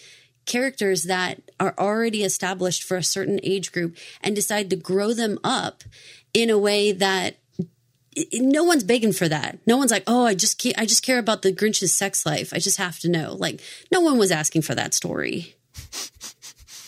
[0.45, 5.39] characters that are already established for a certain age group and decide to grow them
[5.43, 5.84] up
[6.34, 7.38] in a way that
[8.34, 9.59] no one's begging for that.
[9.67, 12.53] No one's like, "Oh, I just I just care about the Grinch's sex life.
[12.53, 13.61] I just have to know." Like
[13.91, 15.55] no one was asking for that story.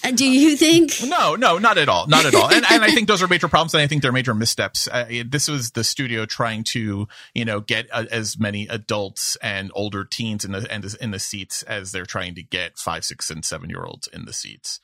[0.08, 0.94] Uh, do you think?
[1.04, 2.48] No, no, not at all, not at all.
[2.52, 4.88] And, and I think those are major problems, and I think they're major missteps.
[4.88, 9.72] Uh, this was the studio trying to, you know, get uh, as many adults and
[9.74, 13.30] older teens in the, the in the seats as they're trying to get five, six,
[13.30, 14.80] and seven year olds in the seats.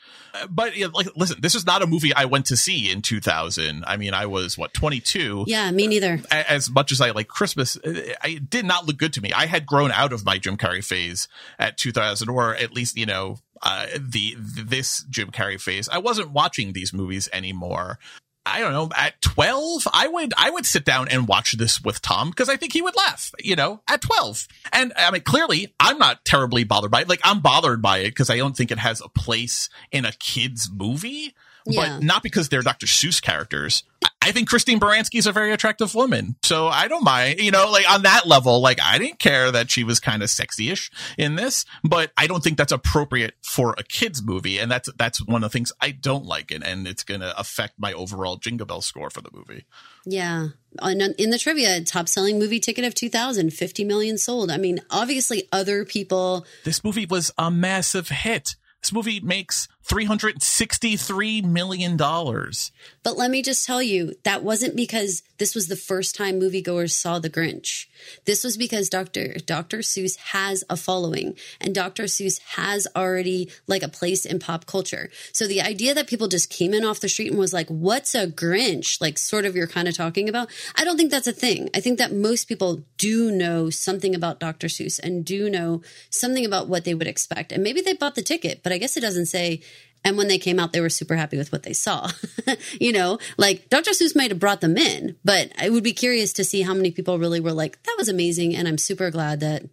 [0.50, 3.02] But you know, like, listen, this is not a movie I went to see in
[3.02, 3.84] 2000.
[3.88, 5.46] I mean, I was what 22.
[5.48, 6.20] Yeah, me neither.
[6.32, 9.32] As much as I like Christmas, it did not look good to me.
[9.32, 11.28] I had grown out of my Jim Carrey phase
[11.60, 15.90] at 2000, or at least you know uh, the this Jim Carrey phase.
[15.90, 17.98] I wasn't watching these movies anymore.
[18.46, 22.02] I don't know, at 12, I would, I would sit down and watch this with
[22.02, 24.50] Tom because I think he would laugh, you know, at 12.
[24.74, 27.10] And I mean, clearly I'm not terribly bothered by it.
[27.10, 30.12] Like I'm bothered by it because I don't think it has a place in a
[30.12, 31.34] kid's movie,
[31.66, 31.98] yeah.
[31.98, 32.86] but not because they're Dr.
[32.86, 33.84] Seuss characters.
[34.22, 36.38] I think Christine Baranski is a very attractive woman.
[36.44, 39.70] So I don't mind, you know, like on that level, like I didn't care that
[39.70, 43.84] she was kind of sexy-ish in this, but I don't think that's appropriate for a
[43.84, 44.60] kid's movie.
[44.60, 46.52] And that's, that's one of the things I don't like.
[46.52, 49.66] And, and it's going to affect my overall Jingle Bell score for the movie.
[50.06, 50.48] Yeah.
[50.82, 54.52] In the trivia, top selling movie ticket of 2000, 50 million sold.
[54.52, 56.46] I mean, obviously other people.
[56.64, 58.56] This movie was a massive hit.
[58.82, 61.98] This movie makes $363 million.
[61.98, 66.92] But let me just tell you, that wasn't because this was the first time moviegoers
[66.92, 67.88] saw The Grinch.
[68.26, 69.36] This was because Dr.
[69.46, 69.80] Dr.
[69.80, 72.04] Seuss has a following and Dr.
[72.04, 75.10] Seuss has already like a place in pop culture.
[75.32, 78.16] So the idea that people just came in off the street and was like, what's
[78.16, 79.02] a Grinch?
[79.02, 80.50] Like sort of you're kind of talking about.
[80.76, 81.70] I don't think that's a thing.
[81.74, 84.68] I think that most people do know something about Dr.
[84.68, 87.52] Seuss and do know something about what they would expect.
[87.52, 89.62] And maybe they bought the ticket, but I guess it doesn't say
[90.04, 92.10] and when they came out, they were super happy with what they saw.
[92.80, 93.92] you know, like Dr.
[93.92, 96.92] Seuss might have brought them in, but I would be curious to see how many
[96.92, 98.56] people really were like, that was amazing.
[98.56, 99.64] And I'm super glad that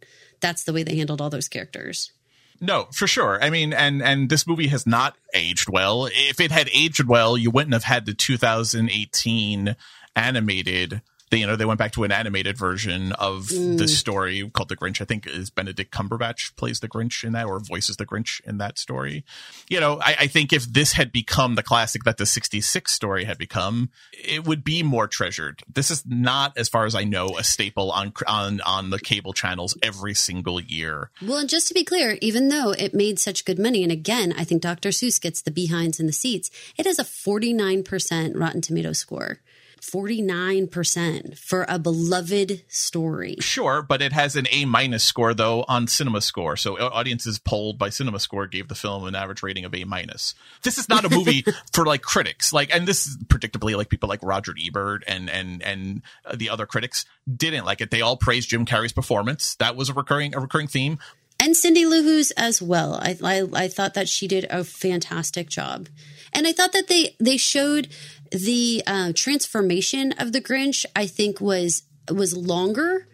[0.40, 2.12] that's the way they handled all those characters.
[2.60, 3.42] No, for sure.
[3.42, 6.06] I mean, and and this movie has not aged well.
[6.12, 9.76] If it had aged well, you wouldn't have had the 2018
[10.14, 11.00] animated
[11.30, 13.78] they you know they went back to an animated version of mm.
[13.78, 15.00] the story called The Grinch.
[15.00, 18.58] I think is Benedict Cumberbatch plays the Grinch in that or voices the Grinch in
[18.58, 19.24] that story.
[19.68, 23.24] You know, I, I think if this had become the classic that the '66 story
[23.24, 25.62] had become, it would be more treasured.
[25.72, 29.32] This is not, as far as I know, a staple on on on the cable
[29.32, 31.10] channels every single year.
[31.22, 34.34] Well, and just to be clear, even though it made such good money, and again,
[34.36, 34.90] I think Dr.
[34.90, 36.50] Seuss gets the behinds and the seats.
[36.76, 39.38] It has a 49% Rotten Tomato score.
[39.80, 43.36] 49% for a beloved story.
[43.40, 46.56] Sure, but it has an A minus score though on Cinema Score.
[46.56, 49.84] So uh, audiences polled by Cinema Score gave the film an average rating of A
[49.84, 50.34] minus.
[50.62, 52.52] This is not a movie for like critics.
[52.52, 56.50] Like and this is predictably like people like Roger Ebert and and and uh, the
[56.50, 57.04] other critics
[57.34, 57.90] didn't like it.
[57.90, 59.56] They all praised Jim Carrey's performance.
[59.56, 60.98] That was a recurring a recurring theme
[61.40, 62.94] and Cindy Lou Who's as well.
[62.94, 65.88] I, I, I thought that she did a fantastic job,
[66.32, 67.88] and I thought that they they showed
[68.30, 70.84] the uh, transformation of the Grinch.
[70.94, 73.06] I think was was longer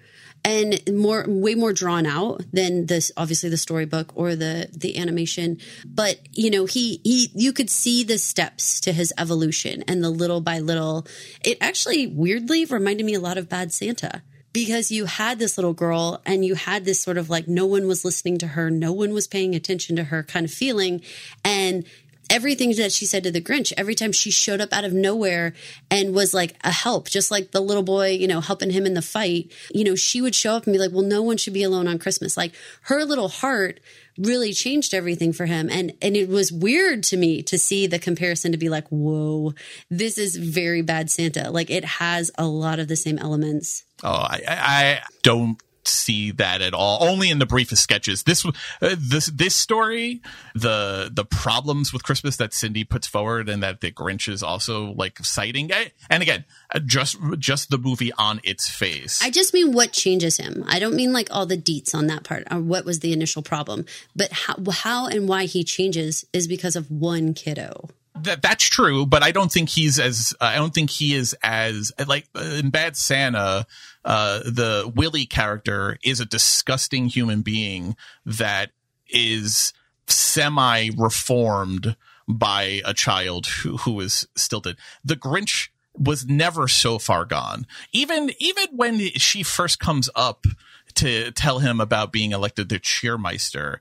[0.47, 5.59] and more way more drawn out than this obviously the storybook or the the animation
[5.85, 10.11] but you know he he you could see the steps to his evolution and the
[10.11, 11.07] little by little
[11.45, 14.23] it actually weirdly reminded me a lot of bad santa
[14.57, 17.87] because you had this little girl and you had this sort of like no one
[17.87, 21.03] was listening to her, no one was paying attention to her kind of feeling.
[21.45, 21.85] And
[22.31, 25.53] everything that she said to the Grinch, every time she showed up out of nowhere
[25.91, 28.95] and was like a help, just like the little boy, you know, helping him in
[28.95, 31.53] the fight, you know, she would show up and be like, well, no one should
[31.53, 32.35] be alone on Christmas.
[32.35, 32.55] Like
[32.85, 33.79] her little heart
[34.19, 35.69] really changed everything for him.
[35.71, 39.55] And, and it was weird to me to see the comparison to be like, whoa,
[39.91, 41.51] this is very bad Santa.
[41.51, 43.85] Like it has a lot of the same elements.
[44.03, 47.03] Oh, I, I don't see that at all.
[47.03, 48.23] Only in the briefest sketches.
[48.25, 48.51] This uh,
[48.99, 50.21] this this story,
[50.55, 54.93] the the problems with Christmas that Cindy puts forward, and that the Grinch is also
[54.93, 55.71] like citing.
[56.11, 59.21] And again, uh, just just the movie on its face.
[59.23, 60.65] I just mean what changes him.
[60.67, 63.43] I don't mean like all the deets on that part or what was the initial
[63.43, 63.85] problem,
[64.15, 67.89] but how how and why he changes is because of one kiddo
[68.23, 71.35] that that's true, but I don't think he's as uh, I don't think he is
[71.43, 73.67] as like in Bad Santa
[74.05, 78.71] uh, the Willie character is a disgusting human being that
[79.09, 79.73] is
[80.07, 81.97] semi reformed
[82.29, 84.77] by a child who, who is stilted.
[85.05, 87.67] The Grinch was never so far gone.
[87.93, 90.47] Even, even when she first comes up
[90.95, 93.79] to tell him about being elected the cheermeister,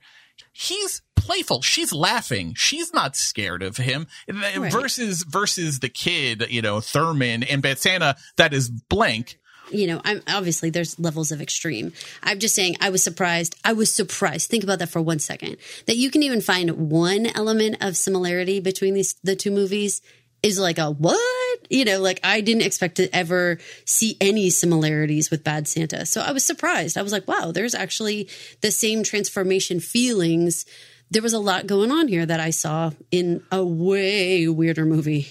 [0.55, 1.61] he's playful.
[1.61, 2.53] She's laughing.
[2.55, 4.07] She's not scared of him.
[4.31, 4.71] Right.
[4.71, 9.37] Versus versus the kid, you know, Thurman and Bad Santa that is blank.
[9.69, 11.91] you know, I'm obviously there's levels of extreme.
[12.23, 13.55] I'm just saying I was surprised.
[13.65, 14.49] I was surprised.
[14.49, 15.57] Think about that for one second.
[15.87, 20.01] That you can even find one element of similarity between these the two movies
[20.45, 21.67] is like a what?
[21.69, 26.05] You know, like I didn't expect to ever see any similarities with Bad Santa.
[26.05, 26.97] So I was surprised.
[26.97, 28.29] I was like, wow, there's actually
[28.61, 30.65] the same transformation feelings.
[31.09, 35.27] There was a lot going on here that I saw in a way weirder movie.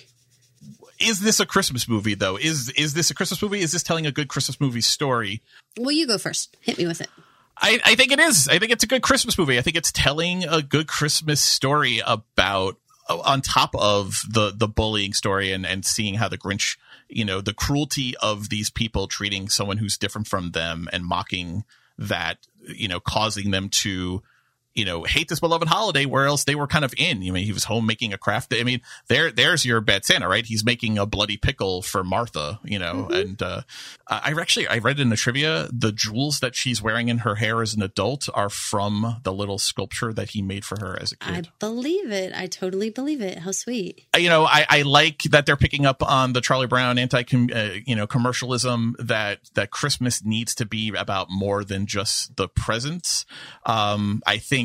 [0.98, 2.36] Is this a Christmas movie though?
[2.36, 3.60] Is is this a Christmas movie?
[3.60, 5.42] Is this telling a good Christmas movie story?
[5.78, 6.56] Well, you go first.
[6.60, 7.08] Hit me with it.
[7.56, 8.48] I, I think it is.
[8.48, 9.58] I think it's a good Christmas movie.
[9.58, 12.78] I think it's telling a good Christmas story about
[13.09, 16.76] on top of the the bullying story and and seeing how the Grinch,
[17.09, 21.64] you know, the cruelty of these people treating someone who's different from them and mocking
[21.98, 24.22] that, you know, causing them to
[24.74, 27.18] you know, hate this beloved holiday where else they were kind of in.
[27.18, 28.52] I mean, he was home making a craft.
[28.54, 30.44] I mean, there, there's your bad Santa, right?
[30.44, 33.62] He's making a bloody pickle for Martha, you know, and, uh,
[34.06, 37.62] I actually, I read in the trivia, the jewels that she's wearing in her hair
[37.62, 41.16] as an adult are from the little sculpture that he made for her as a
[41.16, 41.48] kid.
[41.48, 42.32] I believe it.
[42.34, 43.38] I totally believe it.
[43.38, 44.06] How sweet.
[44.16, 47.78] you know, I, I like that they're picking up on the Charlie Brown anti, uh,
[47.86, 53.24] you know, commercialism that that Christmas needs to be about more than just the presents.
[53.64, 54.63] Um, I think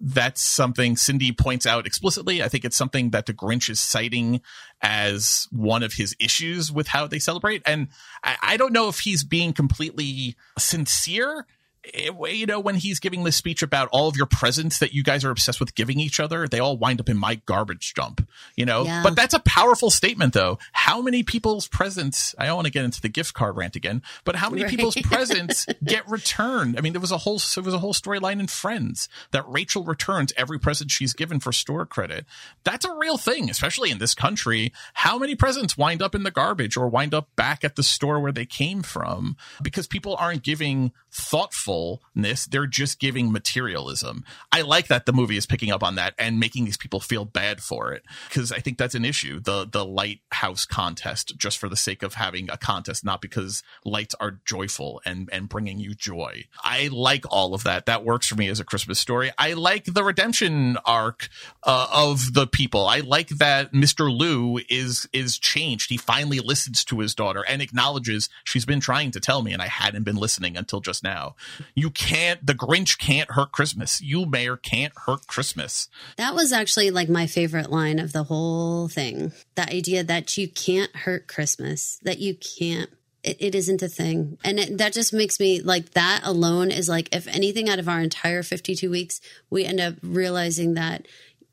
[0.00, 2.42] that's something Cindy points out explicitly.
[2.42, 4.40] I think it's something that the Grinch is citing
[4.80, 7.62] as one of his issues with how they celebrate.
[7.66, 7.88] And
[8.22, 11.46] I, I don't know if he's being completely sincere.
[11.94, 15.02] Eh, You know, when he's giving this speech about all of your presents that you
[15.02, 18.26] guys are obsessed with giving each other, they all wind up in my garbage dump,
[18.56, 18.84] you know?
[18.84, 19.02] Yeah.
[19.02, 20.58] But that's a powerful statement, though.
[20.72, 24.02] How many people's presents, I don't want to get into the gift card rant again,
[24.24, 24.70] but how many Right.
[24.70, 26.76] people's presents get returned?
[26.78, 29.84] I mean, there was a whole, there was a whole storyline in Friends that Rachel
[29.84, 32.26] returns every present she's given for store credit.
[32.64, 34.72] That's a real thing, especially in this country.
[34.94, 38.20] How many presents wind up in the garbage or wind up back at the store
[38.20, 39.36] where they came from?
[39.62, 42.46] Because people aren't giving thoughtfulness.
[42.46, 44.24] They're just giving materialism.
[44.52, 47.24] I like that the movie is picking up on that and making these people feel
[47.24, 49.40] bad for it because I think that's an issue.
[49.40, 54.14] The, the lighthouse contest just for the sake of having a contest, not because lights
[54.20, 56.44] are joyful and, and bringing you joy.
[56.62, 57.86] I like all of that.
[57.86, 59.32] That works for me as a Christmas story.
[59.38, 61.28] I like the redemption arc
[61.62, 62.86] uh, of the people.
[62.86, 64.10] I like that Mr.
[64.10, 65.90] Lou is, is changed.
[65.90, 69.62] He finally listens to his daughter and acknowledges she's been trying to tell me and
[69.62, 71.07] I hadn't been listening until just now.
[71.74, 74.00] You can't, the Grinch can't hurt Christmas.
[74.00, 75.88] You, Mayor, can't hurt Christmas.
[76.16, 79.32] That was actually like my favorite line of the whole thing.
[79.54, 82.90] The idea that you can't hurt Christmas, that you can't.
[83.24, 84.38] It, it isn't a thing.
[84.44, 87.88] And it, that just makes me like that alone is like, if anything out of
[87.88, 91.06] our entire 52 weeks, we end up realizing that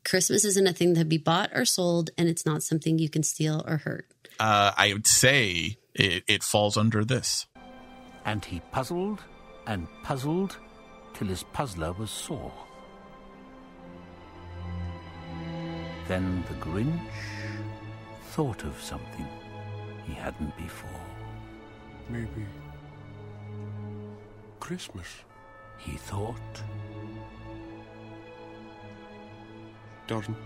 [0.06, 3.24] Christmas isn't a thing to be bought or sold, and it's not something you can
[3.24, 4.06] steal or hurt.
[4.38, 7.46] Uh, I would say it, it falls under this.
[8.24, 9.22] And he puzzled
[9.66, 10.56] and puzzled
[11.14, 12.52] till his puzzler was sore.
[16.08, 17.00] Then the Grinch
[18.30, 19.26] thought of something
[20.04, 21.00] he hadn't before.
[22.08, 22.46] Maybe
[24.60, 25.24] Christmas
[25.78, 26.62] He thought,
[30.06, 30.36] doesn't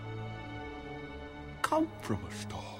[1.61, 2.75] come from a star.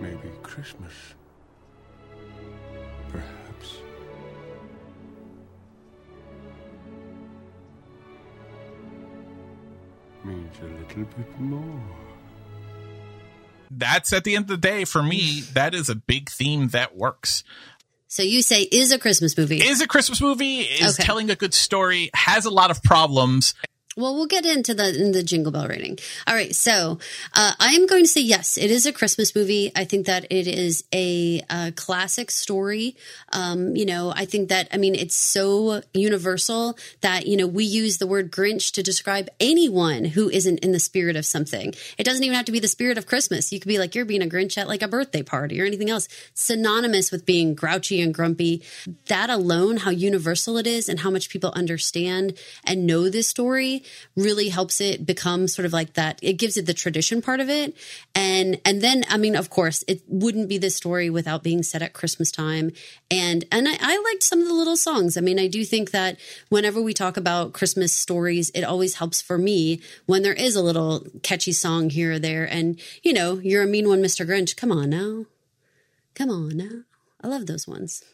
[0.00, 1.14] Maybe Christmas,
[3.14, 3.78] perhaps,
[10.24, 11.80] means a little bit more.
[13.70, 16.96] That's at the end of the day, for me, that is a big theme that
[16.96, 17.44] works.
[18.06, 19.56] So you say is a Christmas movie.
[19.58, 21.04] Is a Christmas movie, is Okay.
[21.04, 23.54] telling a good story, has a lot of problems.
[23.96, 25.98] Well, we'll get into the in the Jingle Bell rating.
[26.26, 26.98] All right, so
[27.32, 28.58] uh, I am going to say yes.
[28.58, 29.70] It is a Christmas movie.
[29.76, 32.96] I think that it is a, uh classic story.
[33.32, 37.64] Um, you know, I think that I mean it's so universal that you know we
[37.64, 41.72] use the word Grinch to describe anyone who isn't in the spirit of something.
[41.96, 43.52] It doesn't even have to be the spirit of Christmas.
[43.52, 45.90] You could be like you're being a Grinch at like a birthday party or anything
[45.90, 48.62] else synonymous with being grouchy and grumpy.
[49.06, 53.83] That alone, how universal it is, and how much people understand and know this story
[54.16, 56.18] really helps it become sort of like that.
[56.22, 57.76] It gives it the tradition part of it.
[58.14, 61.82] And and then I mean, of course, it wouldn't be this story without being set
[61.82, 62.72] at Christmas time.
[63.10, 65.16] And and I, I liked some of the little songs.
[65.16, 66.18] I mean, I do think that
[66.48, 70.62] whenever we talk about Christmas stories, it always helps for me when there is a
[70.62, 72.44] little catchy song here or there.
[72.44, 74.26] And you know, you're a mean one, Mr.
[74.26, 74.56] Grinch.
[74.56, 75.26] Come on now.
[76.14, 76.82] Come on now.
[77.20, 78.04] I love those ones.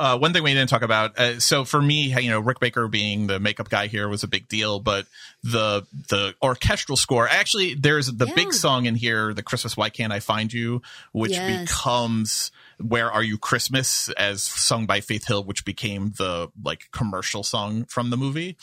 [0.00, 1.18] Uh, one thing we didn't talk about.
[1.18, 4.28] Uh, so for me, you know, Rick Baker being the makeup guy here was a
[4.28, 5.06] big deal, but
[5.42, 8.34] the the orchestral score actually there's the Yeah.
[8.34, 10.82] big song in here, the Christmas Why Can't I Find You,
[11.12, 11.62] which Yes.
[11.68, 17.42] becomes Where Are You Christmas as sung by Faith Hill, which became the like commercial
[17.42, 18.56] song from the movie.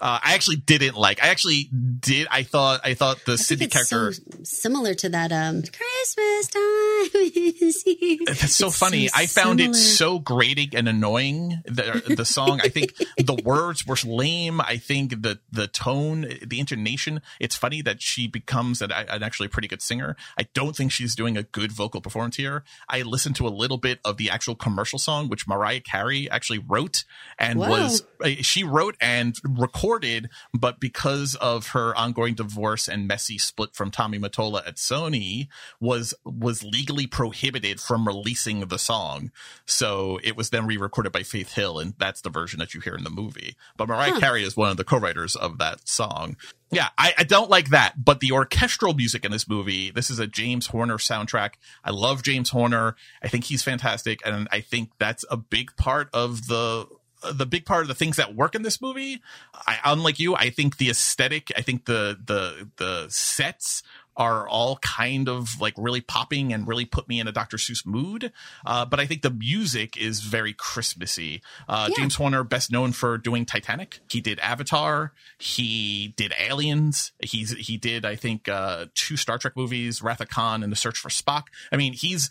[0.00, 1.22] Uh, I actually didn't like.
[1.22, 2.26] I actually did.
[2.30, 2.80] I thought.
[2.84, 4.12] I thought the I Cindy character.
[4.12, 7.22] so similar to that um Christmas time
[7.62, 8.18] is here.
[8.26, 9.08] That's so It's funny.
[9.14, 11.62] I found it so grating and annoying.
[11.64, 12.60] The the song.
[12.62, 14.60] I think the words were lame.
[14.60, 17.20] I think the the tone, the intonation.
[17.40, 20.16] It's funny that she becomes an, an actually pretty good singer.
[20.38, 22.64] I don't think she's doing a good vocal performance here.
[22.88, 26.58] I listened to a little bit of the actual commercial song, which Mariah Carey actually
[26.60, 27.04] wrote
[27.38, 27.68] and Wow.
[27.70, 33.74] was uh, she wrote and recorded, but because of her ongoing divorce and messy split
[33.74, 35.48] from Tommy Mottola at Sony,
[35.80, 39.30] was was legally prohibited from releasing the song.
[39.66, 42.94] So it was then re-recorded by Faith Hill, and that's the version that you hear
[42.94, 43.56] in the movie.
[43.76, 46.36] But Mariah Carey is one of the co-writers of that song.
[46.70, 50.18] Yeah, I, I don't like that, but the orchestral music in this movie, this is
[50.18, 51.54] a James Horner soundtrack.
[51.82, 52.94] I love James Horner.
[53.22, 56.86] I think he's fantastic, and I think that's a big part of the
[57.22, 59.22] uh, the big part of the things that work in this movie.
[59.66, 63.82] I, unlike you, I think the aesthetic, I think the the the sets
[64.18, 67.56] are all kind of like really popping and really put me in a Dr.
[67.56, 68.32] Seuss mood.
[68.66, 71.40] Uh, but I think the music is very Christmassy.
[71.68, 71.94] Uh, Yeah.
[71.98, 74.00] James Horner, best known for doing Titanic.
[74.10, 75.12] He did Avatar.
[75.38, 77.12] He did Aliens.
[77.22, 80.76] He's he did I think uh, two Star Trek movies, Wrath of Khan and The
[80.76, 81.44] Search for Spock.
[81.72, 82.28] I mean, he's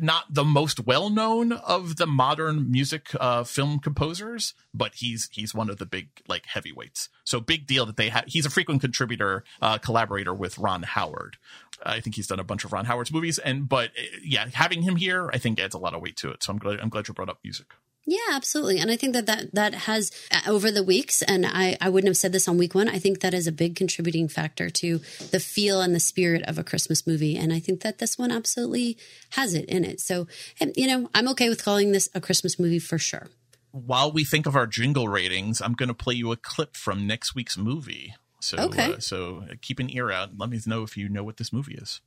[0.00, 5.54] not the most well known of the modern music uh, film composers, but he's he's
[5.54, 7.08] one of the big like heavyweights.
[7.24, 8.24] So big deal that they have.
[8.26, 11.38] He's a frequent contributor, uh, collaborator with Ron Howard.
[11.84, 14.82] I think he's done a bunch of Ron Howard's movies, and but uh, yeah, having
[14.82, 16.42] him here, I think adds a lot of weight to it.
[16.42, 17.66] So I'm glad I'm glad you brought up music.
[18.04, 18.78] Yeah, absolutely.
[18.78, 22.08] And I think that that, that has uh, over the weeks, and I, I wouldn't
[22.08, 22.88] have said this on week one.
[22.88, 24.98] I think that is a big contributing factor to
[25.30, 27.36] the feel and the spirit of a Christmas movie.
[27.36, 28.98] And I think that this one absolutely
[29.30, 30.00] has it in it.
[30.00, 30.26] So,
[30.58, 33.28] and, you know, I'm okay with calling this a Christmas movie for sure.
[33.70, 37.06] While we think of our jingle ratings, I'm going to play you a clip from
[37.06, 38.14] next week's movie.
[38.40, 38.94] So, Okay.
[38.94, 40.36] uh, so keep an ear out.
[40.36, 42.00] Let me know if you know what this movie is.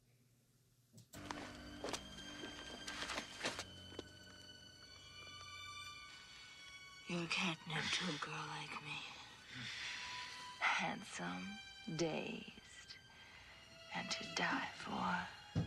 [7.16, 8.99] You're catnip to a girl like me.
[10.59, 11.47] Handsome,
[11.95, 12.91] dazed,
[13.95, 15.61] and to die for.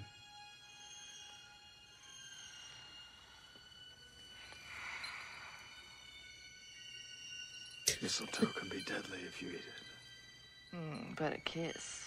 [8.02, 10.76] Mistletoe can be deadly if you eat it.
[10.76, 12.04] Mm, but a kiss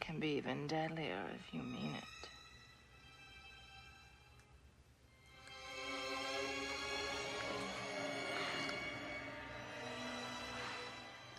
[0.00, 2.28] can be even deadlier if you mean it.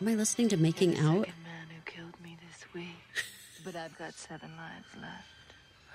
[0.01, 1.25] Am I listening to Making The Out?
[1.25, 2.85] second man who killed me this week.
[3.63, 5.25] But I've got seven lives left.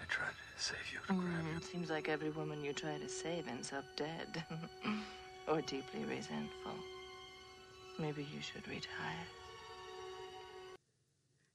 [0.03, 3.09] I tried to save you to grab Mm, seems like every woman you try to
[3.09, 4.43] save ends up dead.
[5.49, 6.75] or deeply resentful.
[7.97, 9.25] Maybe you should retire.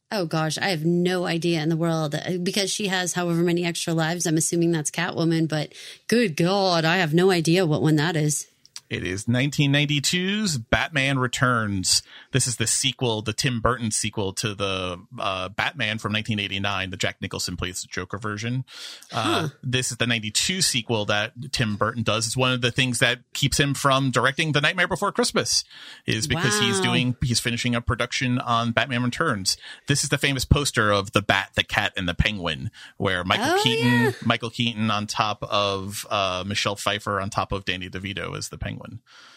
[0.09, 3.65] Oh gosh, I have no idea in the world Uh, because she has however many
[3.65, 4.25] extra lives.
[4.25, 5.73] I'm assuming that's Catwoman, but
[6.07, 8.47] good God, I have no idea what one that is.
[8.89, 12.03] It is 1992's Batman Returns.
[12.31, 16.91] This is the sequel, the Tim Burton sequel to the uh, Batman from 1989.
[16.91, 18.63] The Jack Nicholson plays the Joker version.
[19.11, 22.27] Uh, this is the 92 sequel that Tim Burton does.
[22.27, 25.63] It's one of the things that keeps him from directing The Nightmare Before Christmas,
[26.05, 29.57] is because he's doing he's finishing up production on Batman Returns.
[29.87, 33.45] This is the famous poster of the Bat, the Cat, and the Penguin, where Michael
[33.47, 34.11] Oh, Keaton yeah.
[34.23, 38.57] Michael Keaton on top of uh, Michelle Pfeiffer on top of Danny DeVito as the
[38.57, 38.74] Penguin.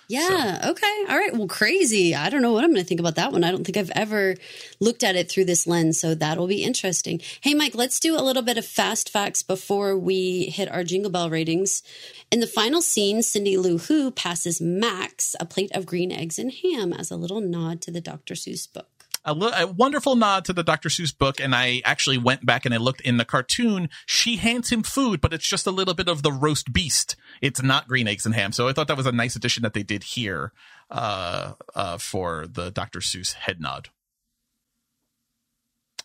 [0.09, 0.71] Yeah.
[0.71, 1.05] Okay.
[1.07, 1.35] All right.
[1.35, 2.15] Well, crazy.
[2.15, 3.45] I don't know what I'm going to think about that one.
[3.45, 4.37] I don't think I've ever
[4.81, 6.01] looked at it through this lens.
[6.01, 7.21] So that'll be interesting.
[7.43, 11.11] Hey, Mike, let's do a little bit of fast facts before we hit our Jingle
[11.11, 11.83] Bell ratings.
[12.31, 16.53] In the final scene, Cindy Lou Who passes Max a plate of green eggs and
[16.53, 18.33] ham as a little nod to the Dr.
[18.33, 18.98] Seuss book.
[19.29, 20.89] A, li- a wonderful nod to the Dr.
[20.89, 23.91] Seuss book, and I actually went back and I looked in the cartoon.
[24.07, 27.15] She hands him food, but it's just a little bit of the roast beast.
[27.43, 28.53] It's not green eggs and ham.
[28.53, 30.53] So I thought that was a nice addition that they did here
[30.91, 33.01] uh, uh, for the Dr.
[33.01, 33.91] Seuss head nod.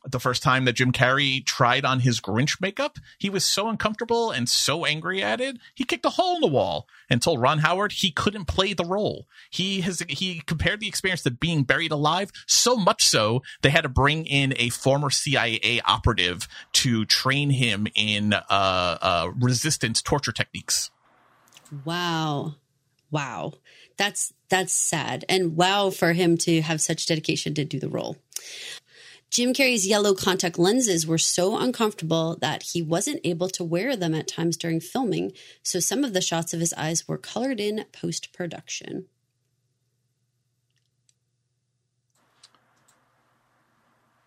[0.05, 4.31] The first time that Jim Carrey tried on his Grinch makeup, he was so uncomfortable
[4.31, 7.59] and so angry at it, he kicked a hole in the wall and told Ron
[7.59, 9.27] Howard he couldn't play the role.
[9.49, 13.81] He has he compared the experience to being buried alive so much so they had
[13.81, 20.31] to bring in a former CIA operative to train him in uh, uh, resistance torture
[20.31, 20.91] techniques.
[21.85, 22.55] Wow.
[23.09, 23.53] wow.
[23.97, 25.25] That's that's sad.
[25.29, 28.17] And wow for him to have such dedication to do the role.
[29.33, 34.13] Jim Carrey's yellow contact lenses were so uncomfortable that he wasn't able to wear them
[34.13, 35.31] at times during filming,
[35.63, 39.07] so some of the shots of his eyes were colored in post production.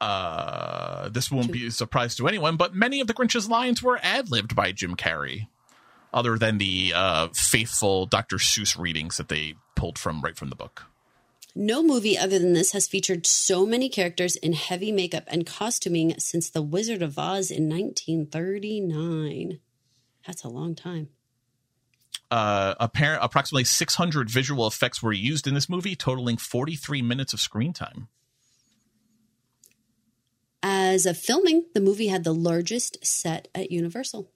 [0.01, 4.01] Uh, this won't be a surprise to anyone, but many of the Grinch's lines were
[4.03, 5.47] ad libbed by Jim Carrey,
[6.13, 8.39] other than the uh, faithful Dr.
[8.39, 10.87] Seuss readings that they pulled from right from the book.
[11.59, 16.15] No movie other than this has featured so many characters in heavy makeup and costuming
[16.19, 19.59] since The Wizard of Oz in 1939.
[20.27, 21.09] That's a long time.
[22.31, 27.41] Uh, apparent, approximately 600 visual effects were used in this movie, totaling 43 minutes of
[27.41, 28.09] screen time.
[30.63, 34.31] As of filming, the movie had the largest set at Universal.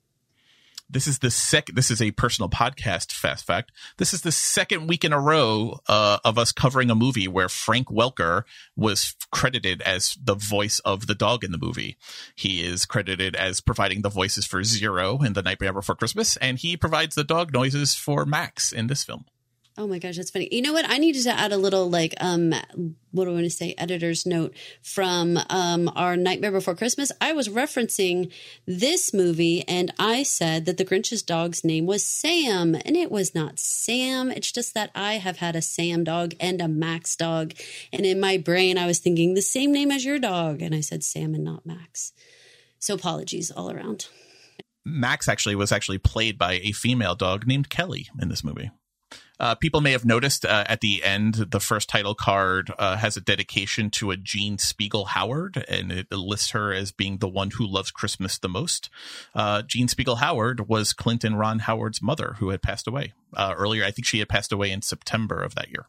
[0.93, 1.76] This is the second.
[1.76, 3.12] This is a personal podcast.
[3.12, 6.95] Fast fact: This is the second week in a row uh, of us covering a
[6.95, 8.43] movie where Frank Welker
[8.76, 11.97] was credited as the voice of the dog in the movie.
[12.34, 16.59] He is credited as providing the voices for Zero in The Nightmare Before Christmas, and
[16.59, 19.26] he provides the dog noises for Max in this film.
[19.81, 20.47] Oh my gosh, that's funny.
[20.53, 20.85] You know what?
[20.87, 22.53] I needed to add a little like um
[23.12, 23.74] what do I want to say?
[23.78, 27.11] Editor's note from um our Nightmare Before Christmas.
[27.18, 28.31] I was referencing
[28.66, 33.35] this movie and I said that the Grinch's dog's name was Sam, and it was
[33.35, 34.31] not Sam.
[34.31, 37.55] It's just that I have had a Sam dog and a Max dog,
[37.91, 40.81] and in my brain I was thinking the same name as your dog, and I
[40.81, 42.12] said Sam and not Max.
[42.78, 44.09] So apologies all around.
[44.85, 48.70] Max actually was actually played by a female dog named Kelly in this movie.
[49.41, 53.16] Uh, people may have noticed uh, at the end, the first title card uh, has
[53.16, 57.51] a dedication to a Jean Speegle Howard, and it lists her as being the one
[57.53, 58.91] who loves Christmas the most.
[59.34, 63.82] Uh, Jean Speegle Howard was Clinton Ron Howard's mother, who had passed away uh, earlier.
[63.82, 65.86] I think she had passed away in September of that year.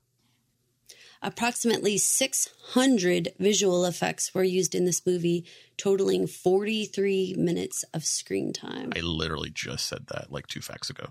[1.21, 5.45] Approximately 600 visual effects were used in this movie,
[5.77, 8.93] totaling 43 minutes of screen time.
[8.95, 11.09] I literally just said that like two facts ago.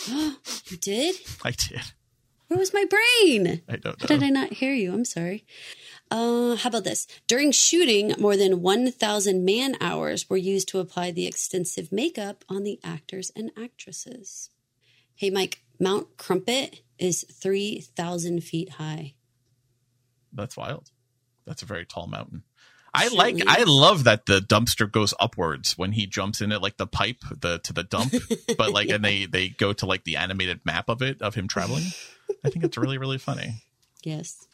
[0.08, 1.16] you did?
[1.44, 1.80] I did.
[2.48, 3.62] Where was my brain?
[3.68, 3.96] I don't know.
[4.00, 4.92] How did I not hear you?
[4.92, 5.44] I'm sorry.
[6.10, 7.08] Uh, how about this?
[7.26, 12.62] During shooting, more than 1,000 man hours were used to apply the extensive makeup on
[12.62, 14.50] the actors and actresses.
[15.16, 19.14] Hey, Mike, Mount Crumpet is 3,000 feet high.
[20.32, 20.90] That's wild.
[21.46, 22.44] That's a very tall mountain.
[22.96, 26.76] I like I love that the dumpster goes upwards when he jumps in it like
[26.76, 28.12] the pipe the to the dump
[28.56, 31.46] but like and they they go to like the animated map of it of him
[31.48, 31.84] traveling.
[32.44, 33.62] I think it's really really funny.
[34.04, 34.46] Yes.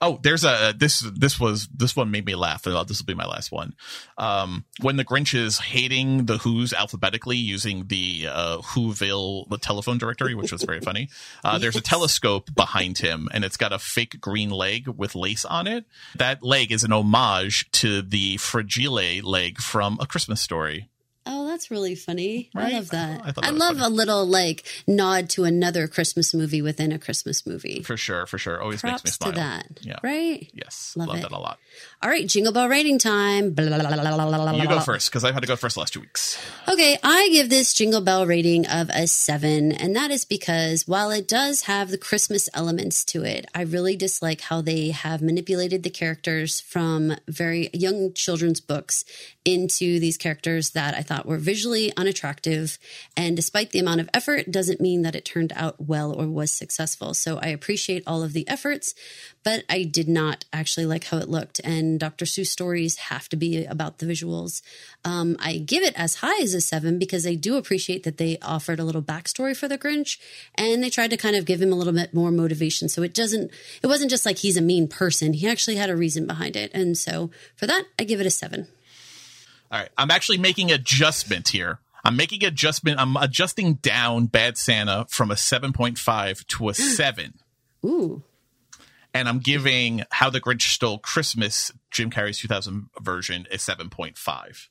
[0.00, 2.62] Oh, there's a this this was this one made me laugh.
[2.62, 3.74] This will be my last one.
[4.16, 9.98] Um, when the Grinch is hating the Who's alphabetically using the uh, Whoville the telephone
[9.98, 11.08] directory, which was very funny.
[11.44, 15.44] Uh, There's a telescope behind him, and it's got a fake green leg with lace
[15.44, 15.84] on it.
[16.16, 20.88] That leg is an homage to the Fragile leg from A Christmas Story.
[21.58, 22.50] That's really funny.
[22.54, 22.72] Right?
[22.72, 23.20] I love that.
[23.24, 23.86] I I, that was love funny.
[23.86, 27.82] a little like nod to another Christmas movie within a Christmas movie.
[27.82, 28.62] For sure, for sure.
[28.62, 29.32] Always Props makes me smile.
[29.32, 29.80] to that.
[29.82, 29.96] Yeah.
[30.04, 30.48] Right?
[30.54, 30.92] Yes.
[30.94, 31.22] Love Love, it.
[31.22, 31.58] that a lot.
[32.00, 33.54] All right, Jingle Bell rating time.
[33.54, 36.00] Blah, blah, blah, You go first because I've had to go first the last two
[36.00, 36.38] weeks.
[36.68, 41.10] Okay, I give this Jingle Bell rating of a seven, and that is because while
[41.10, 45.82] it does have the Christmas elements to it, I really dislike how they have manipulated
[45.82, 49.04] the characters from very young children's books
[49.48, 52.78] into these characters that I thought were visually unattractive.
[53.16, 56.50] And despite the amount of effort, doesn't mean that it turned out well or was
[56.50, 57.14] successful.
[57.14, 58.94] So I appreciate all of the efforts,
[59.42, 61.62] but I did not actually like how it looked.
[61.64, 62.26] And Dr.
[62.26, 64.60] Seuss stories have to be about the visuals.
[65.02, 68.36] Um, I give it as high as a seven because I do appreciate that they
[68.42, 70.18] offered a little backstory for the Grinch
[70.56, 72.90] and they tried to kind of give him a little bit more motivation.
[72.90, 73.50] So it doesn't,
[73.82, 75.32] it wasn't just like he's a mean person.
[75.32, 76.70] He actually had a reason behind it.
[76.74, 78.68] And so for that, I give it a seven.
[79.70, 79.90] All right.
[79.96, 81.80] I'm actually making adjustment here.
[82.04, 82.98] I'm making adjustment.
[82.98, 87.34] I'm adjusting down Bad Santa from a 7.5 to a 7.
[87.84, 88.22] Ooh.
[89.14, 94.68] And I'm giving How the Grinch Stole Christmas, Jim Carrey's 2000 version, a 7.5.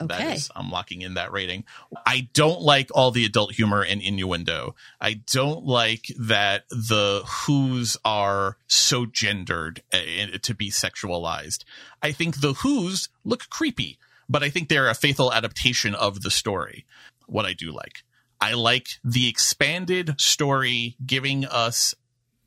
[0.00, 0.32] Okay.
[0.32, 1.64] is, I'm locking in that rating.
[2.06, 4.74] I don't like all the adult humor and innuendo.
[5.00, 9.98] I don't like that the Who's are so gendered uh,
[10.42, 11.64] to be sexualized.
[12.02, 13.98] I think the Who's look creepy,
[14.32, 16.86] but I think they're a faithful adaptation of the story.
[17.26, 18.02] What I do like.
[18.40, 21.94] I like the expanded story giving us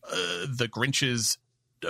[0.03, 1.37] uh, the Grinch's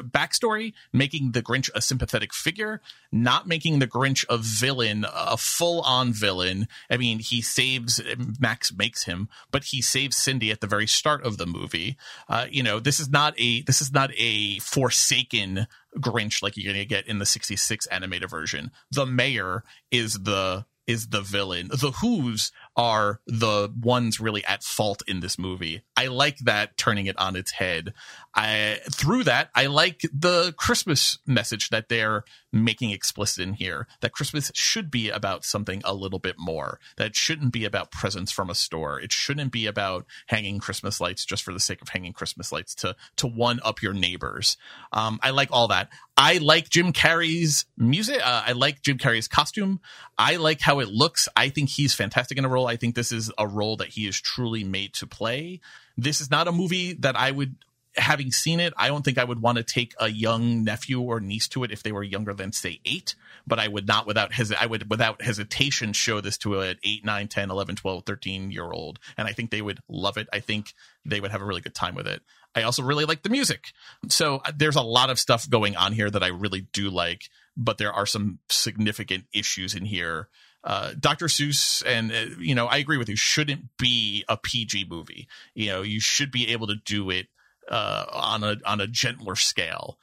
[0.01, 2.81] backstory, making the Grinch a sympathetic figure,
[3.11, 6.67] not making the Grinch a villain, a full on villain.
[6.89, 8.01] I mean, he saves,
[8.39, 11.97] Max makes him, but he saves Cindy at the very start of the movie.
[12.27, 15.67] Uh, you know, this is not a, this is not a forsaken
[15.97, 18.71] Grinch like you're going to get in the 66 animated version.
[18.91, 21.69] The mayor is the is the villain.
[21.69, 25.81] The Who's are the ones really at fault in this movie.
[25.95, 27.93] I like that turning it on its head.
[28.33, 34.11] I through that I like the Christmas message that they're making explicit in here that
[34.11, 36.79] Christmas should be about something a little bit more.
[36.97, 38.99] That shouldn't be about presents from a store.
[38.99, 42.75] It shouldn't be about hanging Christmas lights just for the sake of hanging Christmas lights
[42.75, 44.57] to to one up your neighbors.
[44.91, 45.89] Um, I like all that.
[46.17, 48.25] I like Jim Carrey's music.
[48.25, 49.81] Uh, I like Jim Carrey's costume.
[50.17, 51.27] I like how it looks.
[51.35, 52.64] I think he's fantastic in a role.
[52.67, 55.61] I think this is a role that he is truly made to play.
[55.97, 57.55] This is not a movie that I would
[57.97, 61.19] having seen it, I don't think I would want to take a young nephew or
[61.19, 63.15] niece to it if they were younger than say eight,
[63.47, 67.27] but I would not without I would without hesitation show this to an 8, 9,
[67.27, 68.99] 10, 11, 12, 13 year old.
[69.17, 70.27] And I think they would love it.
[70.33, 70.73] I think
[71.05, 72.21] they would have a really good time with it.
[72.53, 73.71] I also really like the music.
[74.09, 77.29] So uh, there's a lot of stuff going on here that I really do like,
[77.57, 80.29] but there are some significant issues in here
[80.65, 81.27] uh, Dr.
[81.27, 83.15] Seuss, and uh, you know, I agree with you.
[83.15, 85.27] Shouldn't be a PG movie.
[85.53, 87.27] You know, you should be able to do it
[87.69, 89.97] uh, on a on a gentler scale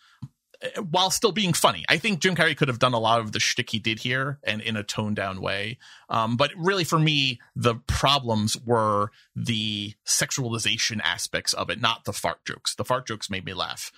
[0.90, 1.84] while still being funny.
[1.88, 4.38] I think Jim Carrey could have done a lot of the shtick he did here
[4.44, 5.78] and in a toned down way.
[6.08, 12.12] Um, but really, for me, the problems were the sexualization aspects of it, not the
[12.12, 12.74] fart jokes.
[12.74, 13.90] The fart jokes made me laugh.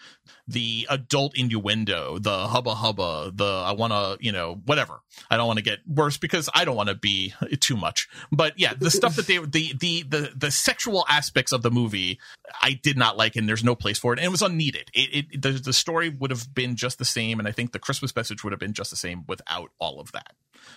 [0.47, 5.01] The adult innuendo, the hubba hubba, the I want to, you know, whatever.
[5.29, 8.09] I don't want to get worse because I don't want to be too much.
[8.31, 12.21] But yeah, the stuff that they, the, the, the, the sexual aspects of the movie,
[12.63, 14.21] I did not like, and there's no place for it.
[14.21, 14.91] And it was unneeded.
[14.95, 17.39] It, it the, the story would have been just the same.
[17.39, 20.13] And I think the Christmas message would have been just the same without all of
[20.13, 20.35] that.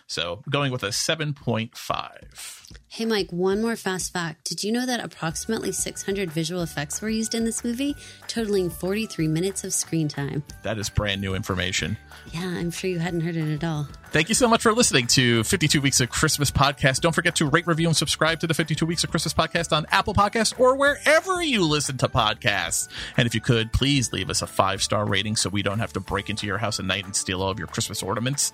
[0.08, 2.58] So going with a 7.5.
[2.90, 4.46] Hey, Mike, one more fast fact.
[4.46, 7.96] Did you know that approximately 600 visual effects were used in this movie,
[8.28, 10.44] totaling 43 minutes of screen time?
[10.64, 11.98] That is brand new information.
[12.34, 13.88] Yeah, I'm sure you hadn't heard it at all.
[14.12, 17.02] Thank you so much for listening to 52 Weeks of Christmas Podcast.
[17.02, 19.86] Don't forget to rate, review, and subscribe to the 52 Weeks of Christmas Podcast on
[19.92, 22.88] Apple Podcasts or wherever you listen to podcasts.
[23.18, 25.94] And if you could, please leave us a five star rating so we don't have
[25.94, 28.54] to break into your house at night and steal all of your Christmas ornaments.